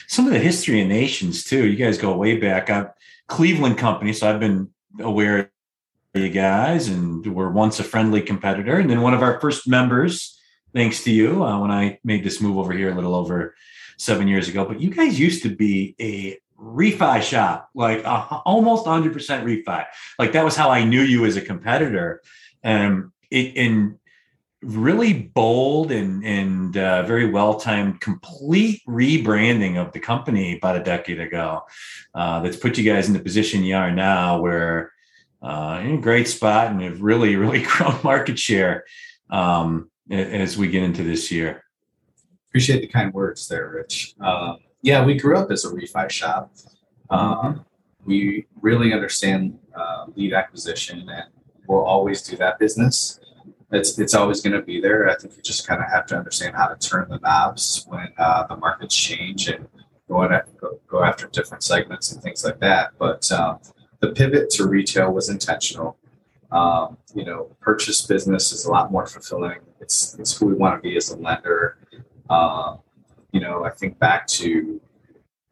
some 0.07 0.27
of 0.27 0.33
the 0.33 0.38
history 0.38 0.81
of 0.81 0.88
nations 0.88 1.42
too. 1.44 1.66
You 1.66 1.77
guys 1.77 1.98
go 1.98 2.16
way 2.16 2.37
back. 2.37 2.70
I'm 2.70 2.88
Cleveland 3.27 3.79
company, 3.79 4.12
so 4.12 4.31
I've 4.31 4.40
been 4.40 4.68
aware 5.01 5.38
of 5.38 5.48
you 6.14 6.29
guys, 6.29 6.88
and 6.88 7.27
we're 7.27 7.51
once 7.51 7.81
a 7.81 7.85
friendly 7.85 8.22
competitor, 8.22 8.79
and 8.79 8.88
then 8.88 9.03
one 9.03 9.12
of 9.12 9.22
our 9.22 9.40
first 9.40 9.68
members, 9.68 10.38
thanks 10.72 11.03
to 11.05 11.11
you, 11.11 11.44
uh, 11.44 11.61
when 11.61 11.70
I 11.70 11.98
made 12.05 12.24
this 12.24 12.40
move 12.40 12.59
over 12.59 12.72
here 12.72 12.90
a 12.90 12.94
little 12.94 13.14
over 13.14 13.55
seven 13.98 14.29
years 14.29 14.48
ago, 14.48 14.64
but 14.64 14.81
you 14.81 14.90
guys 14.90 15.18
used 15.18 15.42
to 15.42 15.55
be 15.55 15.96
a 16.01 16.38
refi 16.59 17.20
shop, 17.22 17.68
like 17.74 18.05
a, 18.05 18.40
almost 18.46 18.87
100% 18.87 19.12
refi. 19.12 19.85
Like 20.18 20.33
that 20.33 20.44
was 20.44 20.57
how 20.57 20.70
I 20.70 20.85
knew 20.85 21.03
you 21.03 21.27
as 21.27 21.37
a 21.37 21.42
competitor. 21.42 22.22
Um, 22.64 23.12
it, 23.31 23.57
in 23.57 23.98
really 24.62 25.12
bold 25.12 25.92
and 25.92 26.25
and 26.25 26.77
uh, 26.77 27.03
very 27.05 27.31
well 27.31 27.59
timed, 27.59 28.01
complete 28.01 28.83
rebranding 28.87 29.77
of 29.77 29.92
the 29.92 30.01
company 30.01 30.57
about 30.57 30.77
a 30.77 30.83
decade 30.83 31.21
ago. 31.21 31.62
Uh, 32.14 32.40
that's 32.40 32.57
put 32.57 32.77
you 32.77 32.85
guys 32.85 33.07
in 33.09 33.14
the 33.14 33.21
position 33.21 33.62
you 33.62 33.77
are 33.77 33.90
now, 33.90 34.40
where 34.40 34.92
uh, 35.42 35.81
in 35.85 35.94
a 35.94 36.01
great 36.01 36.29
spot 36.29 36.68
and 36.68 36.83
have 36.83 37.01
really 37.01 37.37
really 37.37 37.62
grown 37.68 37.99
market 38.03 38.38
share 38.38 38.85
um, 39.31 39.90
as 40.11 40.57
we 40.57 40.68
get 40.68 40.83
into 40.83 41.03
this 41.03 41.31
year. 41.31 41.64
Appreciate 42.51 42.81
the 42.81 42.88
kind 42.88 43.12
words 43.12 43.47
there, 43.47 43.71
Rich. 43.71 44.14
Um, 44.21 44.59
yeah, 44.83 45.05
we 45.05 45.14
grew 45.14 45.37
up 45.37 45.51
as 45.51 45.64
a 45.64 45.68
refi 45.68 46.11
shop. 46.11 46.53
Um. 47.11 47.64
We 48.05 48.47
really 48.62 48.94
understand 48.94 49.59
uh, 49.75 50.07
lead 50.16 50.33
acquisition, 50.33 51.07
and 51.11 51.27
we'll 51.66 51.85
always 51.85 52.23
do 52.23 52.38
that 52.38 52.59
business. 52.59 53.21
It's 53.70 53.98
it's 53.98 54.14
always 54.14 54.40
going 54.40 54.54
to 54.54 54.62
be 54.62 54.81
there. 54.81 55.09
I 55.11 55.16
think 55.16 55.37
you 55.37 55.42
just 55.42 55.66
kind 55.66 55.83
of 55.83 55.90
have 55.90 56.07
to 56.07 56.16
understand 56.16 56.57
how 56.57 56.68
to 56.68 56.88
turn 56.88 57.09
the 57.11 57.18
knobs 57.18 57.85
when 57.88 58.09
uh, 58.16 58.46
the 58.46 58.57
markets 58.57 58.96
change 58.96 59.48
and 59.48 59.68
go, 60.09 60.22
at, 60.22 60.57
go, 60.57 60.81
go 60.87 61.04
after 61.04 61.26
different 61.26 61.62
segments 61.62 62.12
and 62.12 62.22
things 62.22 62.44
like 62.44 62.59
that. 62.61 62.92
But 62.98 63.31
um, 63.31 63.59
the 64.00 64.12
pivot 64.12 64.48
to 64.50 64.66
retail 64.66 65.12
was 65.12 65.28
intentional. 65.28 65.98
Um, 66.50 66.96
you 67.14 67.26
know, 67.26 67.54
purchase 67.61 68.07
business 68.07 68.52
is 68.52 68.64
a 68.64 68.70
lot 68.70 68.90
more 68.90 69.07
fulfilling. 69.07 69.59
It's 69.81 70.18
it's 70.18 70.37
who 70.37 70.46
we 70.46 70.54
want 70.54 70.76
to 70.76 70.88
be 70.88 70.96
as 70.96 71.11
a 71.11 71.18
lender. 71.18 71.78
Um, 72.31 72.78
you 73.33 73.40
know, 73.40 73.64
I 73.64 73.70
think 73.70 73.98
back 73.98 74.26
to 74.28 74.81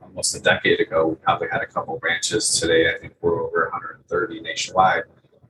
almost 0.00 0.34
a 0.34 0.40
decade 0.40 0.80
ago, 0.80 1.08
we 1.08 1.14
probably 1.16 1.48
had 1.52 1.60
a 1.60 1.66
couple 1.66 1.98
branches. 1.98 2.58
Today, 2.58 2.94
I 2.94 2.98
think 2.98 3.12
we're 3.20 3.42
over 3.42 3.68
130 3.70 4.40
nationwide. 4.40 5.04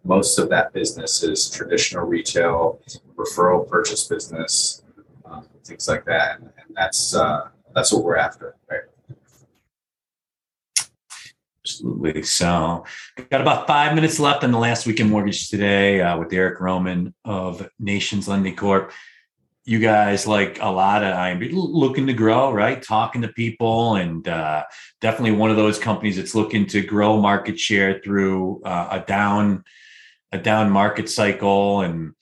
Most 0.07 0.39
of 0.39 0.49
that 0.51 0.73
business 0.73 1.23
is 1.23 1.51
traditional 1.51 2.05
retail, 2.05 2.81
referral 3.17 3.69
purchase 3.69 4.07
business, 4.07 4.83
um, 5.25 5.47
things 5.65 5.89
like 5.89 6.05
that, 6.05 6.39
and, 6.41 6.51
that's 6.75 7.15
uh, 7.15 7.49
that's 7.75 7.91
what 7.91 8.05
we're 8.05 8.19
after, 8.19 8.55
right? 8.71 8.83
Absolutely. 11.65 12.23
So, 12.23 12.85
got 13.31 13.41
about 13.41 13.67
five 13.67 13.95
minutes 13.95 14.21
left 14.21 14.45
on 14.45 14.53
the 14.53 14.59
last 14.59 14.87
week 14.87 15.01
in 15.01 15.09
mortgage 15.09 15.49
today 15.49 16.03
uh, 16.03 16.19
with 16.19 16.31
Eric 16.35 16.61
Roman 16.61 17.15
of 17.25 17.67
Nations 17.79 18.29
Lending 18.29 18.55
Corp 18.55 18.93
you 19.67 19.81
guys 19.81 20.29
like 20.29 20.59
a 20.63 20.69
lot 20.69 21.03
of 21.03 21.13
I'm 21.13 21.41
looking 21.41 22.07
to 22.07 22.13
grow, 22.13 22.53
right? 22.53 22.81
Talking 22.81 23.23
to 23.23 23.29
people, 23.29 23.97
and 23.97 24.27
uh, 24.27 24.65
definitely 25.01 25.33
one 25.33 25.51
of 25.51 25.57
those 25.57 25.77
companies 25.77 26.17
that's 26.17 26.37
looking 26.37 26.67
to 26.67 26.83
grow 26.83 27.21
market 27.21 27.59
share 27.59 28.01
through 28.03 28.63
uh, 28.65 28.89
a 28.93 29.01
down 29.01 29.65
a 30.33 30.39
down 30.39 30.71
market 30.71 31.09
cycle, 31.09 31.81
and 31.81 32.13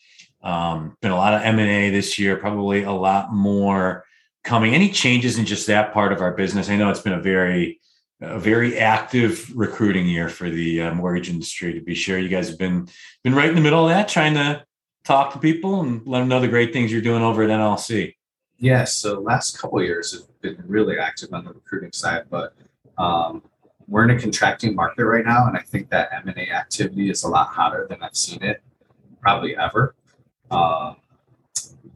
um, 0.42 0.96
been 1.00 1.10
a 1.10 1.16
lot 1.16 1.34
of 1.34 1.42
M 1.42 1.58
and 1.58 1.70
A 1.70 1.90
this 1.90 2.18
year. 2.18 2.36
Probably 2.36 2.82
a 2.82 2.92
lot 2.92 3.32
more 3.32 4.04
coming. 4.42 4.74
Any 4.74 4.90
changes 4.90 5.38
in 5.38 5.46
just 5.46 5.66
that 5.66 5.92
part 5.92 6.12
of 6.12 6.20
our 6.20 6.32
business? 6.32 6.68
I 6.68 6.76
know 6.76 6.90
it's 6.90 7.00
been 7.00 7.12
a 7.12 7.20
very 7.20 7.80
a 8.20 8.38
very 8.38 8.78
active 8.78 9.54
recruiting 9.56 10.06
year 10.06 10.28
for 10.28 10.48
the 10.48 10.82
uh, 10.82 10.94
mortgage 10.94 11.28
industry. 11.28 11.74
To 11.74 11.80
be 11.80 11.94
sure, 11.94 12.18
you 12.18 12.28
guys 12.28 12.48
have 12.48 12.58
been 12.58 12.88
been 13.22 13.34
right 13.34 13.48
in 13.48 13.54
the 13.54 13.60
middle 13.60 13.84
of 13.84 13.90
that, 13.90 14.08
trying 14.08 14.34
to 14.34 14.64
talk 15.04 15.32
to 15.32 15.38
people 15.38 15.80
and 15.80 16.06
let 16.06 16.20
them 16.20 16.28
know 16.28 16.40
the 16.40 16.48
great 16.48 16.72
things 16.72 16.90
you're 16.90 17.02
doing 17.02 17.22
over 17.22 17.42
at 17.42 17.50
NLC? 17.50 18.14
Yes, 18.58 18.94
so 18.94 19.20
last 19.20 19.58
couple 19.58 19.82
years 19.82 20.12
have 20.12 20.40
been 20.40 20.62
really 20.66 20.98
active 20.98 21.32
on 21.32 21.44
the 21.44 21.52
recruiting 21.52 21.92
side, 21.92 22.24
but 22.30 22.54
um, 22.96 23.42
we're 23.88 24.04
in 24.04 24.10
a 24.10 24.20
contracting 24.20 24.74
market 24.74 25.04
right 25.04 25.24
now, 25.24 25.46
and 25.46 25.56
I 25.56 25.60
think 25.60 25.90
that 25.90 26.10
M 26.12 26.28
and 26.28 26.38
A 26.38 26.50
activity 26.50 27.10
is 27.10 27.22
a 27.24 27.28
lot 27.28 27.48
hotter 27.48 27.86
than 27.88 28.02
I've 28.02 28.16
seen 28.16 28.42
it 28.42 28.62
probably 29.20 29.56
ever. 29.56 29.94
Um, 30.50 30.96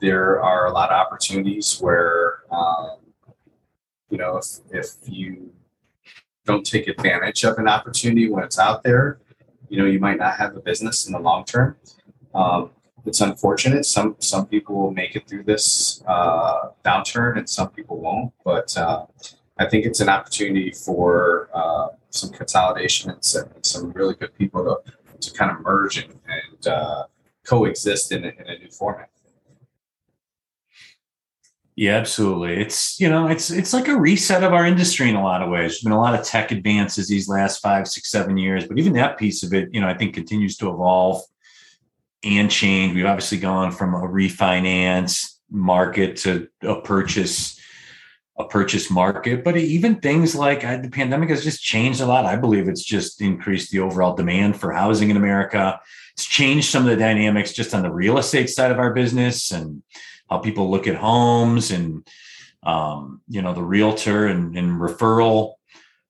there 0.00 0.42
are 0.42 0.66
a 0.66 0.72
lot 0.72 0.90
of 0.90 0.96
opportunities 0.96 1.78
where 1.80 2.40
um, 2.50 2.98
you 4.10 4.18
know 4.18 4.36
if 4.36 4.46
if 4.70 4.86
you 5.06 5.52
don't 6.44 6.64
take 6.64 6.88
advantage 6.88 7.44
of 7.44 7.58
an 7.58 7.68
opportunity 7.68 8.28
when 8.28 8.44
it's 8.44 8.58
out 8.58 8.82
there, 8.82 9.20
you 9.68 9.78
know 9.78 9.86
you 9.86 9.98
might 9.98 10.18
not 10.18 10.36
have 10.36 10.56
a 10.56 10.60
business 10.60 11.06
in 11.06 11.12
the 11.12 11.18
long 11.18 11.44
term. 11.44 11.76
Um, 12.34 12.70
it's 13.06 13.20
unfortunate. 13.20 13.86
Some 13.86 14.16
some 14.18 14.46
people 14.46 14.76
will 14.76 14.90
make 14.90 15.16
it 15.16 15.26
through 15.26 15.44
this 15.44 16.02
uh, 16.06 16.70
downturn, 16.84 17.38
and 17.38 17.48
some 17.48 17.70
people 17.70 17.98
won't. 17.98 18.32
But 18.44 18.76
uh, 18.76 19.06
I 19.58 19.66
think 19.66 19.86
it's 19.86 20.00
an 20.00 20.08
opportunity 20.08 20.70
for 20.70 21.50
uh, 21.52 21.88
some 22.10 22.30
consolidation 22.30 23.10
and 23.10 23.24
some, 23.24 23.48
some, 23.62 23.90
really 23.92 24.14
good 24.14 24.34
people 24.36 24.64
to 24.64 24.92
to 25.20 25.32
kind 25.32 25.50
of 25.50 25.60
merge 25.62 25.98
and, 25.98 26.14
and 26.28 26.66
uh, 26.68 27.04
coexist 27.44 28.12
in 28.12 28.24
a, 28.24 28.28
in 28.28 28.46
a 28.46 28.58
new 28.58 28.70
format. 28.70 29.10
Yeah, 31.74 31.94
absolutely. 31.94 32.60
It's 32.60 32.98
you 32.98 33.08
know, 33.08 33.28
it's 33.28 33.50
it's 33.50 33.72
like 33.72 33.86
a 33.86 33.96
reset 33.96 34.42
of 34.42 34.52
our 34.52 34.66
industry 34.66 35.08
in 35.08 35.14
a 35.14 35.22
lot 35.22 35.42
of 35.42 35.48
ways. 35.48 35.70
There's 35.70 35.82
been 35.82 35.92
a 35.92 36.00
lot 36.00 36.18
of 36.18 36.24
tech 36.24 36.50
advances 36.50 37.06
these 37.06 37.28
last 37.28 37.62
five, 37.62 37.86
six, 37.86 38.10
seven 38.10 38.36
years, 38.36 38.66
but 38.66 38.78
even 38.78 38.94
that 38.94 39.16
piece 39.16 39.44
of 39.44 39.54
it, 39.54 39.68
you 39.72 39.80
know, 39.80 39.88
I 39.88 39.94
think 39.94 40.12
continues 40.12 40.56
to 40.56 40.70
evolve 40.70 41.22
and 42.24 42.50
change. 42.50 42.94
We've 42.94 43.06
obviously 43.06 43.38
gone 43.38 43.70
from 43.70 43.94
a 43.94 44.00
refinance 44.00 45.36
market 45.50 46.16
to 46.16 46.48
a 46.62 46.80
purchase, 46.80 47.57
a 48.38 48.44
purchase 48.44 48.88
market, 48.90 49.42
but 49.42 49.56
even 49.56 49.96
things 49.96 50.34
like 50.34 50.64
uh, 50.64 50.76
the 50.76 50.88
pandemic 50.88 51.28
has 51.28 51.42
just 51.42 51.62
changed 51.62 52.00
a 52.00 52.06
lot. 52.06 52.24
I 52.24 52.36
believe 52.36 52.68
it's 52.68 52.84
just 52.84 53.20
increased 53.20 53.72
the 53.72 53.80
overall 53.80 54.14
demand 54.14 54.60
for 54.60 54.72
housing 54.72 55.10
in 55.10 55.16
America. 55.16 55.80
It's 56.12 56.24
changed 56.24 56.70
some 56.70 56.84
of 56.84 56.90
the 56.90 56.96
dynamics 56.96 57.52
just 57.52 57.74
on 57.74 57.82
the 57.82 57.90
real 57.90 58.16
estate 58.18 58.48
side 58.48 58.70
of 58.70 58.78
our 58.78 58.92
business 58.92 59.50
and 59.50 59.82
how 60.30 60.38
people 60.38 60.70
look 60.70 60.86
at 60.86 60.94
homes 60.94 61.70
and 61.72 62.06
um, 62.62 63.22
you 63.28 63.42
know 63.42 63.54
the 63.54 63.62
realtor 63.62 64.26
and, 64.26 64.56
and 64.56 64.80
referral 64.80 65.54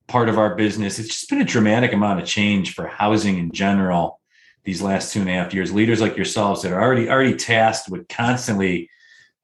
part 0.07 0.29
of 0.29 0.39
our 0.39 0.55
business. 0.55 0.99
It's 0.99 1.09
just 1.09 1.31
been 1.31 1.41
a 1.41 1.45
dramatic 1.45 1.93
amount 1.93 2.21
of 2.21 2.27
change 2.27 2.75
for 2.75 2.87
housing 2.87 3.39
in 3.39 3.53
general 3.53 4.21
these 4.65 4.83
last 4.83 5.13
two 5.13 5.21
and 5.21 5.31
a 5.31 5.33
half 5.33 5.55
years. 5.55 5.73
Leaders 5.73 6.01
like 6.01 6.17
yourselves 6.17 6.63
that 6.63 6.73
are 6.73 6.83
already 6.83 7.09
already 7.09 7.37
tasked 7.37 7.89
with 7.89 8.09
constantly 8.09 8.91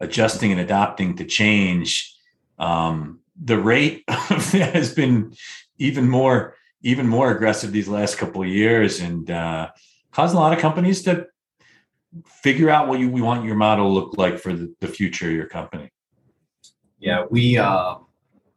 adjusting 0.01 0.53
and 0.53 0.61
adopting 0.61 1.17
to 1.17 1.25
change. 1.25 2.14
Um, 2.59 3.21
the 3.43 3.59
rate 3.59 4.05
has 4.09 4.95
been 4.95 5.35
even 5.79 6.09
more 6.09 6.57
even 6.83 7.09
more 7.09 7.31
aggressive 7.31 7.73
these 7.73 7.89
last 7.89 8.19
couple 8.19 8.43
of 8.43 8.49
years 8.49 9.01
and 9.01 9.31
uh, 9.31 9.71
causing 10.13 10.37
a 10.37 10.41
lot 10.41 10.53
of 10.53 10.59
companies 10.59 11.03
to 11.03 11.27
figure 12.27 12.69
out 12.69 12.89
what 12.89 13.01
you 13.01 13.11
we 13.11 13.23
want 13.23 13.45
your 13.45 13.57
model 13.57 13.89
to 13.89 13.93
look 13.93 14.19
like 14.19 14.39
for 14.39 14.53
the, 14.53 14.73
the 14.81 14.87
future 14.87 15.29
of 15.29 15.35
your 15.35 15.47
company. 15.47 15.91
Yeah, 17.01 17.25
we 17.29 17.59
uh, 17.59 17.97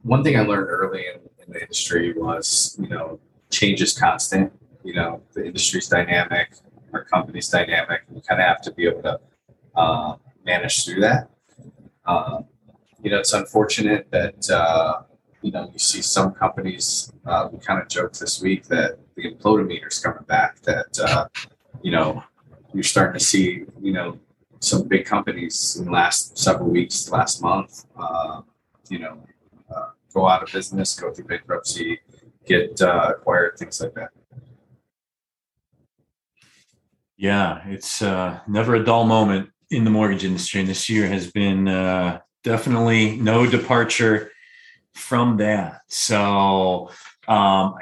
one 0.03 0.23
thing 0.23 0.37
I 0.37 0.41
learned 0.41 0.69
early 0.69 1.05
in, 1.07 1.21
in 1.43 1.53
the 1.53 1.61
industry 1.61 2.13
was 2.13 2.77
you 2.79 2.89
know 2.89 3.19
change 3.49 3.81
is 3.81 3.97
constant. 3.97 4.51
You 4.83 4.93
know 4.93 5.21
the 5.33 5.45
industry's 5.45 5.87
dynamic, 5.87 6.53
our 6.93 7.03
company's 7.05 7.49
dynamic, 7.49 8.01
and 8.07 8.17
you 8.17 8.21
kind 8.21 8.41
of 8.41 8.47
have 8.47 8.61
to 8.61 8.71
be 8.71 8.87
able 8.87 9.01
to 9.03 9.19
uh, 9.75 10.15
manage 10.45 10.85
through 10.85 11.01
that. 11.01 11.29
Uh, 12.05 12.41
you 13.07 13.13
know, 13.13 13.19
it's 13.19 13.31
unfortunate 13.31 14.11
that 14.11 14.49
uh, 14.49 15.01
you 15.41 15.49
know 15.49 15.69
you 15.71 15.79
see 15.79 16.01
some 16.01 16.33
companies. 16.33 17.09
Uh, 17.25 17.47
we 17.49 17.57
kind 17.57 17.81
of 17.81 17.87
joked 17.87 18.19
this 18.19 18.41
week 18.41 18.65
that 18.65 18.99
the 19.15 19.31
implodometer 19.31 19.87
is 19.87 19.97
coming 19.99 20.25
back. 20.27 20.59
That 20.63 20.99
uh, 20.99 21.25
you 21.81 21.91
know 21.91 22.21
you're 22.73 22.83
starting 22.83 23.17
to 23.17 23.25
see, 23.25 23.63
you 23.81 23.93
know, 23.93 24.19
some 24.59 24.89
big 24.89 25.05
companies 25.05 25.77
in 25.79 25.85
the 25.85 25.91
last 25.91 26.37
several 26.37 26.69
weeks, 26.69 27.09
last 27.09 27.41
month, 27.41 27.85
uh, 27.97 28.41
you 28.89 28.99
know, 28.99 29.23
uh, 29.73 29.91
go 30.13 30.27
out 30.27 30.43
of 30.43 30.51
business, 30.51 30.99
go 30.99 31.13
through 31.13 31.23
bankruptcy, 31.23 32.01
get 32.45 32.81
uh, 32.81 33.13
acquired, 33.15 33.57
things 33.57 33.79
like 33.79 33.93
that. 33.93 34.09
Yeah, 37.15 37.61
it's 37.67 38.01
never 38.01 38.75
a 38.75 38.83
dull 38.83 39.05
moment 39.05 39.49
in 39.69 39.85
the 39.85 39.91
mortgage 39.91 40.25
industry, 40.25 40.59
and 40.59 40.69
this 40.69 40.89
year 40.89 41.07
has 41.07 41.31
been 41.31 41.69
uh, 41.69 42.19
definitely 42.47 43.17
no 43.17 43.45
departure 43.45 44.31
from 44.93 45.35
that. 45.35 45.81
So, 45.89 46.89
um, 47.27 47.75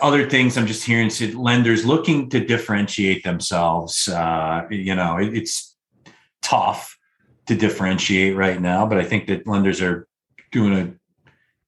other 0.00 0.30
things 0.30 0.56
I'm 0.56 0.66
just 0.66 0.82
hearing 0.84 1.10
lenders 1.34 1.84
looking 1.84 2.30
to 2.30 2.42
differentiate 2.42 3.22
themselves. 3.22 4.08
Uh, 4.08 4.62
you 4.70 4.94
know, 4.94 5.18
it, 5.18 5.36
it's 5.36 5.76
tough 6.40 6.96
to 7.48 7.54
differentiate 7.54 8.34
right 8.34 8.58
now, 8.58 8.86
but 8.86 8.96
I 8.96 9.04
think 9.04 9.26
that 9.26 9.46
lenders 9.46 9.82
are 9.82 10.08
doing 10.52 10.72
an 10.72 11.00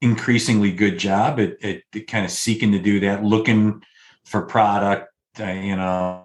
increasingly 0.00 0.72
good 0.72 0.98
job 0.98 1.40
at, 1.40 1.62
at, 1.62 1.83
at 1.94 2.07
kind 2.07 2.24
of 2.24 2.31
seeking 2.31 2.72
to 2.72 2.79
do 2.79 3.00
that, 3.00 3.22
looking 3.22 3.83
for 4.24 4.42
product. 4.42 5.09
Uh, 5.38 5.44
you 5.44 5.76
know, 5.76 6.24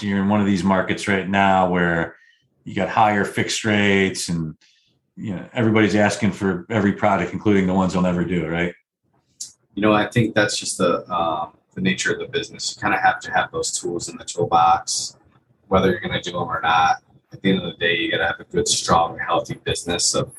you're 0.00 0.18
in 0.18 0.28
one 0.28 0.40
of 0.40 0.46
these 0.46 0.64
markets 0.64 1.08
right 1.08 1.28
now 1.28 1.70
where 1.70 2.16
you 2.64 2.74
got 2.74 2.90
higher 2.90 3.24
fixed 3.24 3.64
rates 3.64 4.28
and 4.28 4.56
you 5.16 5.34
know 5.34 5.48
everybody's 5.52 5.94
asking 5.94 6.32
for 6.32 6.66
every 6.70 6.92
product, 6.92 7.32
including 7.32 7.66
the 7.66 7.74
ones 7.74 7.92
they'll 7.92 8.02
never 8.02 8.24
do, 8.24 8.48
right? 8.48 8.74
you 9.74 9.82
know, 9.82 9.92
I 9.92 10.06
think 10.08 10.34
that's 10.34 10.56
just 10.56 10.78
the 10.78 11.08
um, 11.12 11.56
the 11.74 11.80
nature 11.80 12.12
of 12.12 12.20
the 12.20 12.26
business. 12.26 12.74
You 12.74 12.80
kind 12.80 12.94
of 12.94 13.00
have 13.00 13.20
to 13.20 13.32
have 13.32 13.50
those 13.50 13.72
tools 13.72 14.08
in 14.08 14.16
the 14.16 14.24
toolbox, 14.24 15.16
whether 15.66 15.90
you're 15.90 16.00
going 16.00 16.12
to 16.12 16.20
do 16.20 16.32
them 16.32 16.48
or 16.48 16.60
not. 16.62 17.02
At 17.32 17.42
the 17.42 17.50
end 17.50 17.62
of 17.62 17.72
the 17.72 17.78
day, 17.78 17.96
you 17.96 18.12
got 18.12 18.18
to 18.18 18.26
have 18.26 18.38
a 18.38 18.44
good, 18.44 18.68
strong, 18.68 19.18
healthy 19.18 19.54
business 19.54 20.14
of, 20.14 20.32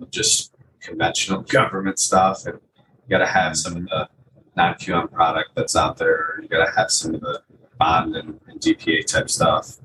of 0.00 0.10
just 0.10 0.52
conventional 0.80 1.42
government 1.42 2.00
stuff, 2.00 2.46
and 2.46 2.58
you 2.74 3.10
got 3.10 3.18
to 3.18 3.26
have 3.26 3.56
some 3.56 3.76
of 3.76 3.84
the 3.84 4.08
non-QM 4.56 5.12
product 5.12 5.50
that's 5.54 5.76
out 5.76 5.96
there. 5.96 6.40
You 6.42 6.48
got 6.48 6.66
to 6.66 6.72
have 6.72 6.90
some 6.90 7.14
of 7.14 7.20
the 7.20 7.42
bond 7.78 8.16
and, 8.16 8.40
and 8.48 8.60
DPA 8.60 9.06
type 9.06 9.30
stuff. 9.30 9.76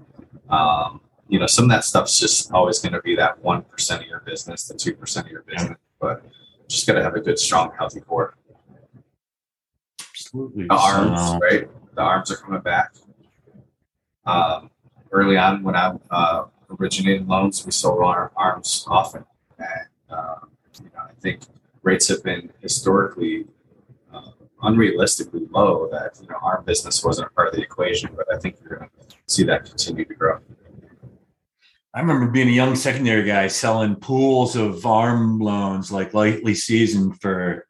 Um, 0.49 1.01
you 1.29 1.39
know, 1.39 1.47
some 1.47 1.65
of 1.65 1.71
that 1.71 1.83
stuff's 1.83 2.19
just 2.19 2.51
always 2.51 2.79
going 2.79 2.93
to 2.93 3.01
be 3.01 3.15
that 3.15 3.39
one 3.43 3.61
percent 3.63 4.01
of 4.01 4.07
your 4.07 4.21
business, 4.21 4.65
the 4.65 4.73
two 4.73 4.93
percent 4.95 5.25
of 5.25 5.31
your 5.31 5.43
business, 5.43 5.77
but 5.99 6.23
just 6.67 6.87
got 6.87 6.93
to 6.93 7.03
have 7.03 7.15
a 7.15 7.21
good, 7.21 7.39
strong, 7.39 7.71
healthy 7.77 8.01
core. 8.01 8.35
Absolutely. 9.99 10.65
The 10.67 10.73
arms, 10.73 11.39
right? 11.41 11.67
The 11.95 12.01
arms 12.01 12.31
are 12.31 12.37
coming 12.37 12.61
back. 12.61 12.93
Um, 14.25 14.71
early 15.11 15.37
on, 15.37 15.63
when 15.63 15.75
I 15.75 15.93
uh, 16.11 16.45
originated 16.79 17.27
loans, 17.27 17.65
we 17.65 17.71
sold 17.71 18.03
our 18.03 18.31
arms 18.35 18.85
often, 18.87 19.25
and 19.57 19.69
uh, 20.09 20.35
you 20.81 20.89
know, 20.93 21.01
I 21.09 21.13
think 21.21 21.41
rates 21.83 22.07
have 22.09 22.23
been 22.23 22.51
historically 22.61 23.45
uh, 24.13 24.31
unrealistically 24.63 25.49
low. 25.51 25.87
That 25.91 26.19
you 26.21 26.27
know, 26.27 26.39
our 26.41 26.61
business 26.61 27.03
wasn't 27.03 27.27
a 27.27 27.31
part 27.31 27.49
of 27.49 27.55
the 27.55 27.61
equation, 27.61 28.09
but 28.15 28.27
I 28.33 28.37
think 28.37 28.57
you're 28.61 28.77
going 28.77 28.89
to 28.89 29.15
see 29.27 29.43
that 29.43 29.65
continue 29.65 30.05
to 30.05 30.13
grow. 30.13 30.39
I 31.97 32.01
remember 32.01 32.27
being 32.27 32.47
a 32.47 32.51
young 32.51 32.75
secondary 32.75 33.23
guy 33.23 33.47
selling 33.47 33.95
pools 33.95 34.55
of 34.55 34.85
arm 34.85 35.39
loans, 35.39 35.91
like 35.91 36.13
lightly 36.13 36.53
seasoned, 36.53 37.19
for 37.19 37.65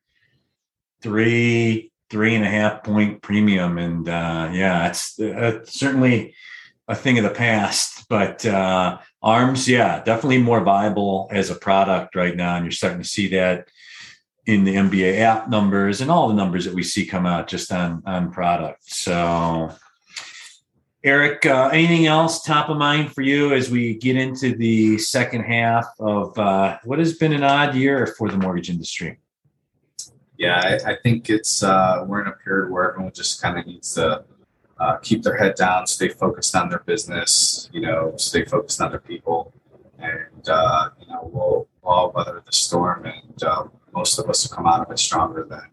three, 1.02 1.94
three 2.10 2.36
and 2.36 2.44
a 2.44 2.50
half 2.50 2.84
point 2.84 3.22
premium. 3.22 3.78
And 3.78 4.10
uh, 4.10 4.50
yeah, 4.52 4.90
it's 4.90 5.18
uh, 5.18 5.64
certainly 5.64 6.36
a 6.90 6.94
thing 6.94 7.18
of 7.18 7.24
the 7.24 7.30
past. 7.30 8.10
But 8.10 8.46
uh, 8.46 8.98
arms, 9.24 9.66
yeah, 9.66 10.04
definitely 10.04 10.40
more 10.40 10.60
viable 10.60 11.30
as 11.32 11.50
a 11.50 11.56
product 11.56 12.14
right 12.14 12.36
now. 12.36 12.58
And 12.58 12.66
you're 12.66 12.72
starting 12.74 13.02
to 13.02 13.08
see 13.08 13.30
that 13.30 13.70
in 14.46 14.66
the 14.66 14.76
MBA 14.76 15.20
app 15.22 15.48
numbers 15.48 16.02
and 16.02 16.12
all 16.12 16.28
the 16.28 16.34
numbers 16.34 16.66
that 16.66 16.74
we 16.74 16.84
see 16.84 17.06
come 17.06 17.26
out 17.26 17.48
just 17.48 17.72
on 17.72 18.04
on 18.06 18.34
product. 18.34 18.92
So. 18.92 19.72
Eric, 21.08 21.46
uh, 21.46 21.70
anything 21.72 22.06
else 22.06 22.44
top 22.44 22.70
of 22.70 22.78
mind 22.78 23.14
for 23.14 23.22
you 23.22 23.54
as 23.54 23.72
we 23.72 23.96
get 23.96 24.18
into 24.18 24.56
the 24.56 24.98
second 24.98 25.44
half 25.44 25.86
of 26.00 26.38
uh, 26.38 26.78
what 26.84 27.00
has 27.00 27.14
been 27.14 27.32
an 27.32 27.44
odd 27.44 27.76
year 27.76 28.08
for 28.18 28.30
the 28.30 28.38
mortgage 28.38 28.70
industry? 28.70 29.18
yeah, 30.38 30.80
I, 30.86 30.92
I 30.92 30.96
think 31.04 31.30
it's 31.30 31.64
uh, 31.64 32.04
we're 32.06 32.22
in 32.22 32.28
a 32.28 32.34
period 32.34 32.72
where 32.72 32.92
everyone 32.92 33.12
just 33.12 33.42
kind 33.42 33.58
of 33.58 33.66
needs 33.66 33.94
to 33.96 34.24
uh, 34.80 34.98
keep 34.98 35.24
their 35.24 35.36
head 35.36 35.56
down, 35.56 35.88
stay 35.88 36.10
focused 36.10 36.56
on 36.56 36.70
their 36.70 36.80
business, 36.80 37.70
you 37.74 37.82
know, 37.82 38.14
stay 38.18 38.46
focused 38.46 38.80
on 38.80 38.92
their 38.92 39.00
people, 39.00 39.54
and 40.00 40.48
uh, 40.50 40.90
you 41.00 41.08
know 41.08 41.30
we'll, 41.32 41.68
all 41.84 42.12
weather 42.12 42.44
the 42.46 42.52
storm, 42.52 43.06
and 43.06 43.44
uh, 43.44 43.64
most 43.94 44.20
of 44.20 44.30
us 44.30 44.48
will 44.48 44.56
come 44.56 44.68
out 44.68 44.86
of 44.86 44.92
it 44.92 45.00
stronger 45.00 45.48
than. 45.50 45.68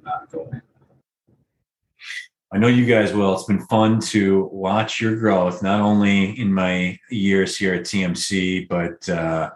I 2.55 2.59
know 2.59 2.69
you 2.69 2.87
guys 2.87 3.13
will. 3.13 3.35
It's 3.35 3.43
been 3.43 3.67
fun 3.67 3.99
to 3.99 4.49
watch 4.53 5.01
your 5.01 5.17
growth, 5.17 5.61
not 5.61 5.81
only 5.81 6.39
in 6.39 6.55
my 6.55 6.97
years 7.11 7.57
here 7.57 7.75
at 7.75 7.81
TMC, 7.81 8.69
but 8.69 9.09
uh, 9.09 9.51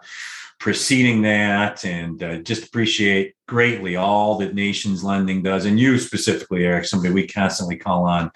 preceding 0.59 1.21
that. 1.21 1.85
And 1.85 2.21
uh, 2.21 2.39
just 2.39 2.65
appreciate 2.65 3.35
greatly 3.47 3.95
all 3.95 4.37
that 4.39 4.53
nations 4.53 5.01
lending 5.01 5.41
does 5.41 5.65
and 5.65 5.79
you 5.79 5.97
specifically 5.97 6.65
eric 6.65 6.85
somebody 6.85 7.11
we 7.11 7.25
constantly 7.25 7.75
call 7.75 8.03
on 8.03 8.29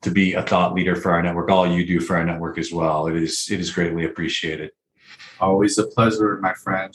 to 0.00 0.10
be 0.10 0.32
a 0.32 0.42
thought 0.42 0.72
leader 0.72 0.96
for 0.96 1.10
our 1.10 1.22
network 1.22 1.50
all 1.50 1.66
you 1.66 1.84
do 1.84 2.00
for 2.00 2.16
our 2.16 2.24
network 2.24 2.56
as 2.56 2.72
well. 2.72 3.08
It 3.08 3.16
is 3.16 3.48
it 3.50 3.58
is 3.58 3.72
greatly 3.72 4.04
appreciated. 4.04 4.70
Always 5.40 5.76
a 5.76 5.88
pleasure 5.88 6.38
my 6.40 6.54
friend 6.54 6.94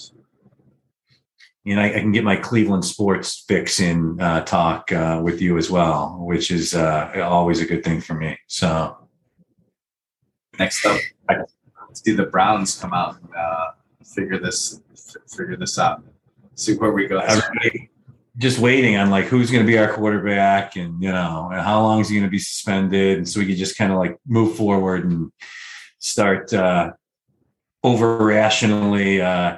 and 1.65 1.79
I, 1.79 1.87
I 1.87 1.99
can 1.99 2.11
get 2.11 2.23
my 2.23 2.35
cleveland 2.35 2.85
sports 2.85 3.43
fix 3.47 3.79
in 3.79 4.19
uh, 4.19 4.41
talk 4.41 4.91
uh, 4.91 5.19
with 5.23 5.41
you 5.41 5.57
as 5.57 5.69
well 5.69 6.17
which 6.21 6.51
is 6.51 6.73
uh, 6.73 7.11
always 7.23 7.61
a 7.61 7.65
good 7.65 7.83
thing 7.83 8.01
for 8.01 8.13
me 8.13 8.37
so 8.47 8.97
next 10.57 10.85
up 10.85 10.99
I 11.29 11.35
see 11.93 12.13
the 12.13 12.25
browns 12.25 12.79
come 12.79 12.93
out 12.93 13.19
and 13.21 13.29
uh, 13.35 13.71
figure 14.05 14.39
this 14.39 14.81
figure 15.35 15.55
this 15.55 15.77
out. 15.79 16.03
See 16.55 16.75
where 16.75 16.91
we 16.91 17.07
go. 17.07 17.21
Just 18.37 18.59
waiting 18.59 18.95
on 18.95 19.09
like 19.09 19.25
who's 19.25 19.51
going 19.51 19.65
to 19.65 19.67
be 19.67 19.77
our 19.77 19.91
quarterback, 19.93 20.75
and 20.75 21.01
you 21.01 21.11
know, 21.11 21.49
and 21.51 21.61
how 21.61 21.81
long 21.81 21.99
is 21.99 22.09
he 22.09 22.15
going 22.15 22.27
to 22.27 22.31
be 22.31 22.39
suspended, 22.39 23.17
and 23.17 23.27
so 23.27 23.39
we 23.39 23.45
can 23.45 23.55
just 23.55 23.77
kind 23.77 23.91
of 23.91 23.97
like 23.97 24.17
move 24.25 24.55
forward 24.55 25.05
and 25.05 25.31
start 25.99 26.53
uh, 26.53 26.91
over 27.83 28.17
rationally 28.17 29.21
uh, 29.21 29.57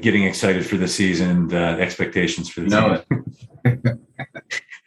getting 0.00 0.24
excited 0.24 0.66
for 0.66 0.76
the 0.76 0.88
season, 0.88 1.48
the 1.48 1.56
expectations 1.56 2.48
for 2.48 2.60
the 2.60 2.68
No. 2.68 3.02
season. 3.64 4.04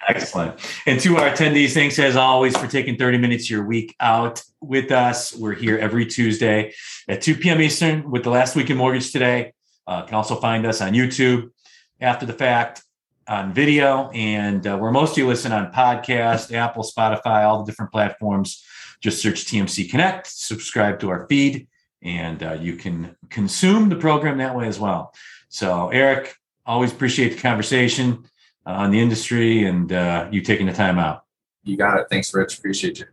Excellent. 0.07 0.59
And 0.85 0.99
to 1.01 1.17
our 1.17 1.29
attendees, 1.29 1.73
thanks 1.73 1.99
as 1.99 2.15
always 2.15 2.57
for 2.57 2.67
taking 2.67 2.97
30 2.97 3.17
minutes 3.17 3.45
of 3.45 3.51
your 3.51 3.65
week 3.65 3.95
out 3.99 4.43
with 4.59 4.91
us. 4.91 5.33
We're 5.35 5.53
here 5.53 5.77
every 5.77 6.05
Tuesday 6.05 6.73
at 7.07 7.21
2 7.21 7.35
p.m. 7.35 7.61
Eastern 7.61 8.09
with 8.09 8.23
the 8.23 8.29
last 8.31 8.55
week 8.55 8.69
in 8.69 8.77
mortgage 8.77 9.11
today. 9.11 9.53
Uh, 9.87 10.01
you 10.01 10.07
can 10.07 10.15
also 10.15 10.35
find 10.35 10.65
us 10.65 10.81
on 10.81 10.93
YouTube 10.93 11.51
after 11.99 12.25
the 12.25 12.33
fact 12.33 12.83
on 13.27 13.53
video, 13.53 14.09
and 14.09 14.65
uh, 14.65 14.77
where 14.77 14.91
most 14.91 15.11
of 15.11 15.17
you 15.19 15.27
listen 15.27 15.51
on 15.51 15.71
podcast, 15.71 16.51
Apple, 16.53 16.83
Spotify, 16.83 17.43
all 17.45 17.63
the 17.63 17.71
different 17.71 17.91
platforms. 17.91 18.63
Just 19.01 19.21
search 19.21 19.45
TMC 19.45 19.89
Connect, 19.89 20.27
subscribe 20.27 20.99
to 20.99 21.09
our 21.09 21.25
feed, 21.27 21.67
and 22.01 22.41
uh, 22.43 22.53
you 22.53 22.75
can 22.75 23.15
consume 23.29 23.89
the 23.89 23.95
program 23.95 24.37
that 24.39 24.55
way 24.55 24.67
as 24.67 24.79
well. 24.79 25.13
So, 25.49 25.89
Eric, 25.89 26.35
always 26.65 26.91
appreciate 26.91 27.35
the 27.35 27.41
conversation 27.41 28.25
uh, 28.65 28.71
on 28.71 28.91
the 28.91 28.99
industry 28.99 29.65
and 29.65 29.91
uh, 29.91 30.27
you 30.31 30.41
taking 30.41 30.65
the 30.65 30.73
time 30.73 30.99
out. 30.99 31.23
You 31.63 31.77
got 31.77 31.99
it. 31.99 32.07
Thanks, 32.09 32.33
Rich. 32.33 32.57
Appreciate 32.57 32.99
you. 32.99 33.05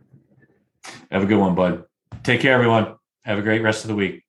Have 1.11 1.23
a 1.23 1.25
good 1.25 1.37
one, 1.37 1.55
bud. 1.55 1.85
Take 2.23 2.41
care, 2.41 2.53
everyone. 2.53 2.95
Have 3.23 3.37
a 3.37 3.41
great 3.41 3.61
rest 3.61 3.83
of 3.83 3.89
the 3.89 3.95
week. 3.95 4.23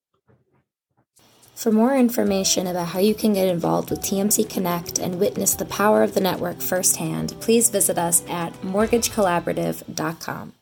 For 1.55 1.71
more 1.71 1.95
information 1.95 2.67
about 2.67 2.89
how 2.89 3.01
you 3.01 3.15
can 3.15 3.35
get 3.35 3.47
involved 3.47 3.91
with 3.91 4.01
TMC 4.01 4.49
Connect 4.49 4.99
and 4.99 5.21
witness 5.21 5.55
the 5.55 5.67
power 5.67 6.03
of 6.03 6.15
the 6.15 6.21
network 6.21 6.63
firsthand, 6.63 7.35
please 7.41 7.69
visit 7.69 7.99
us 7.99 8.25
at 8.29 8.55
mortgagecollaborative.com. 8.63 10.55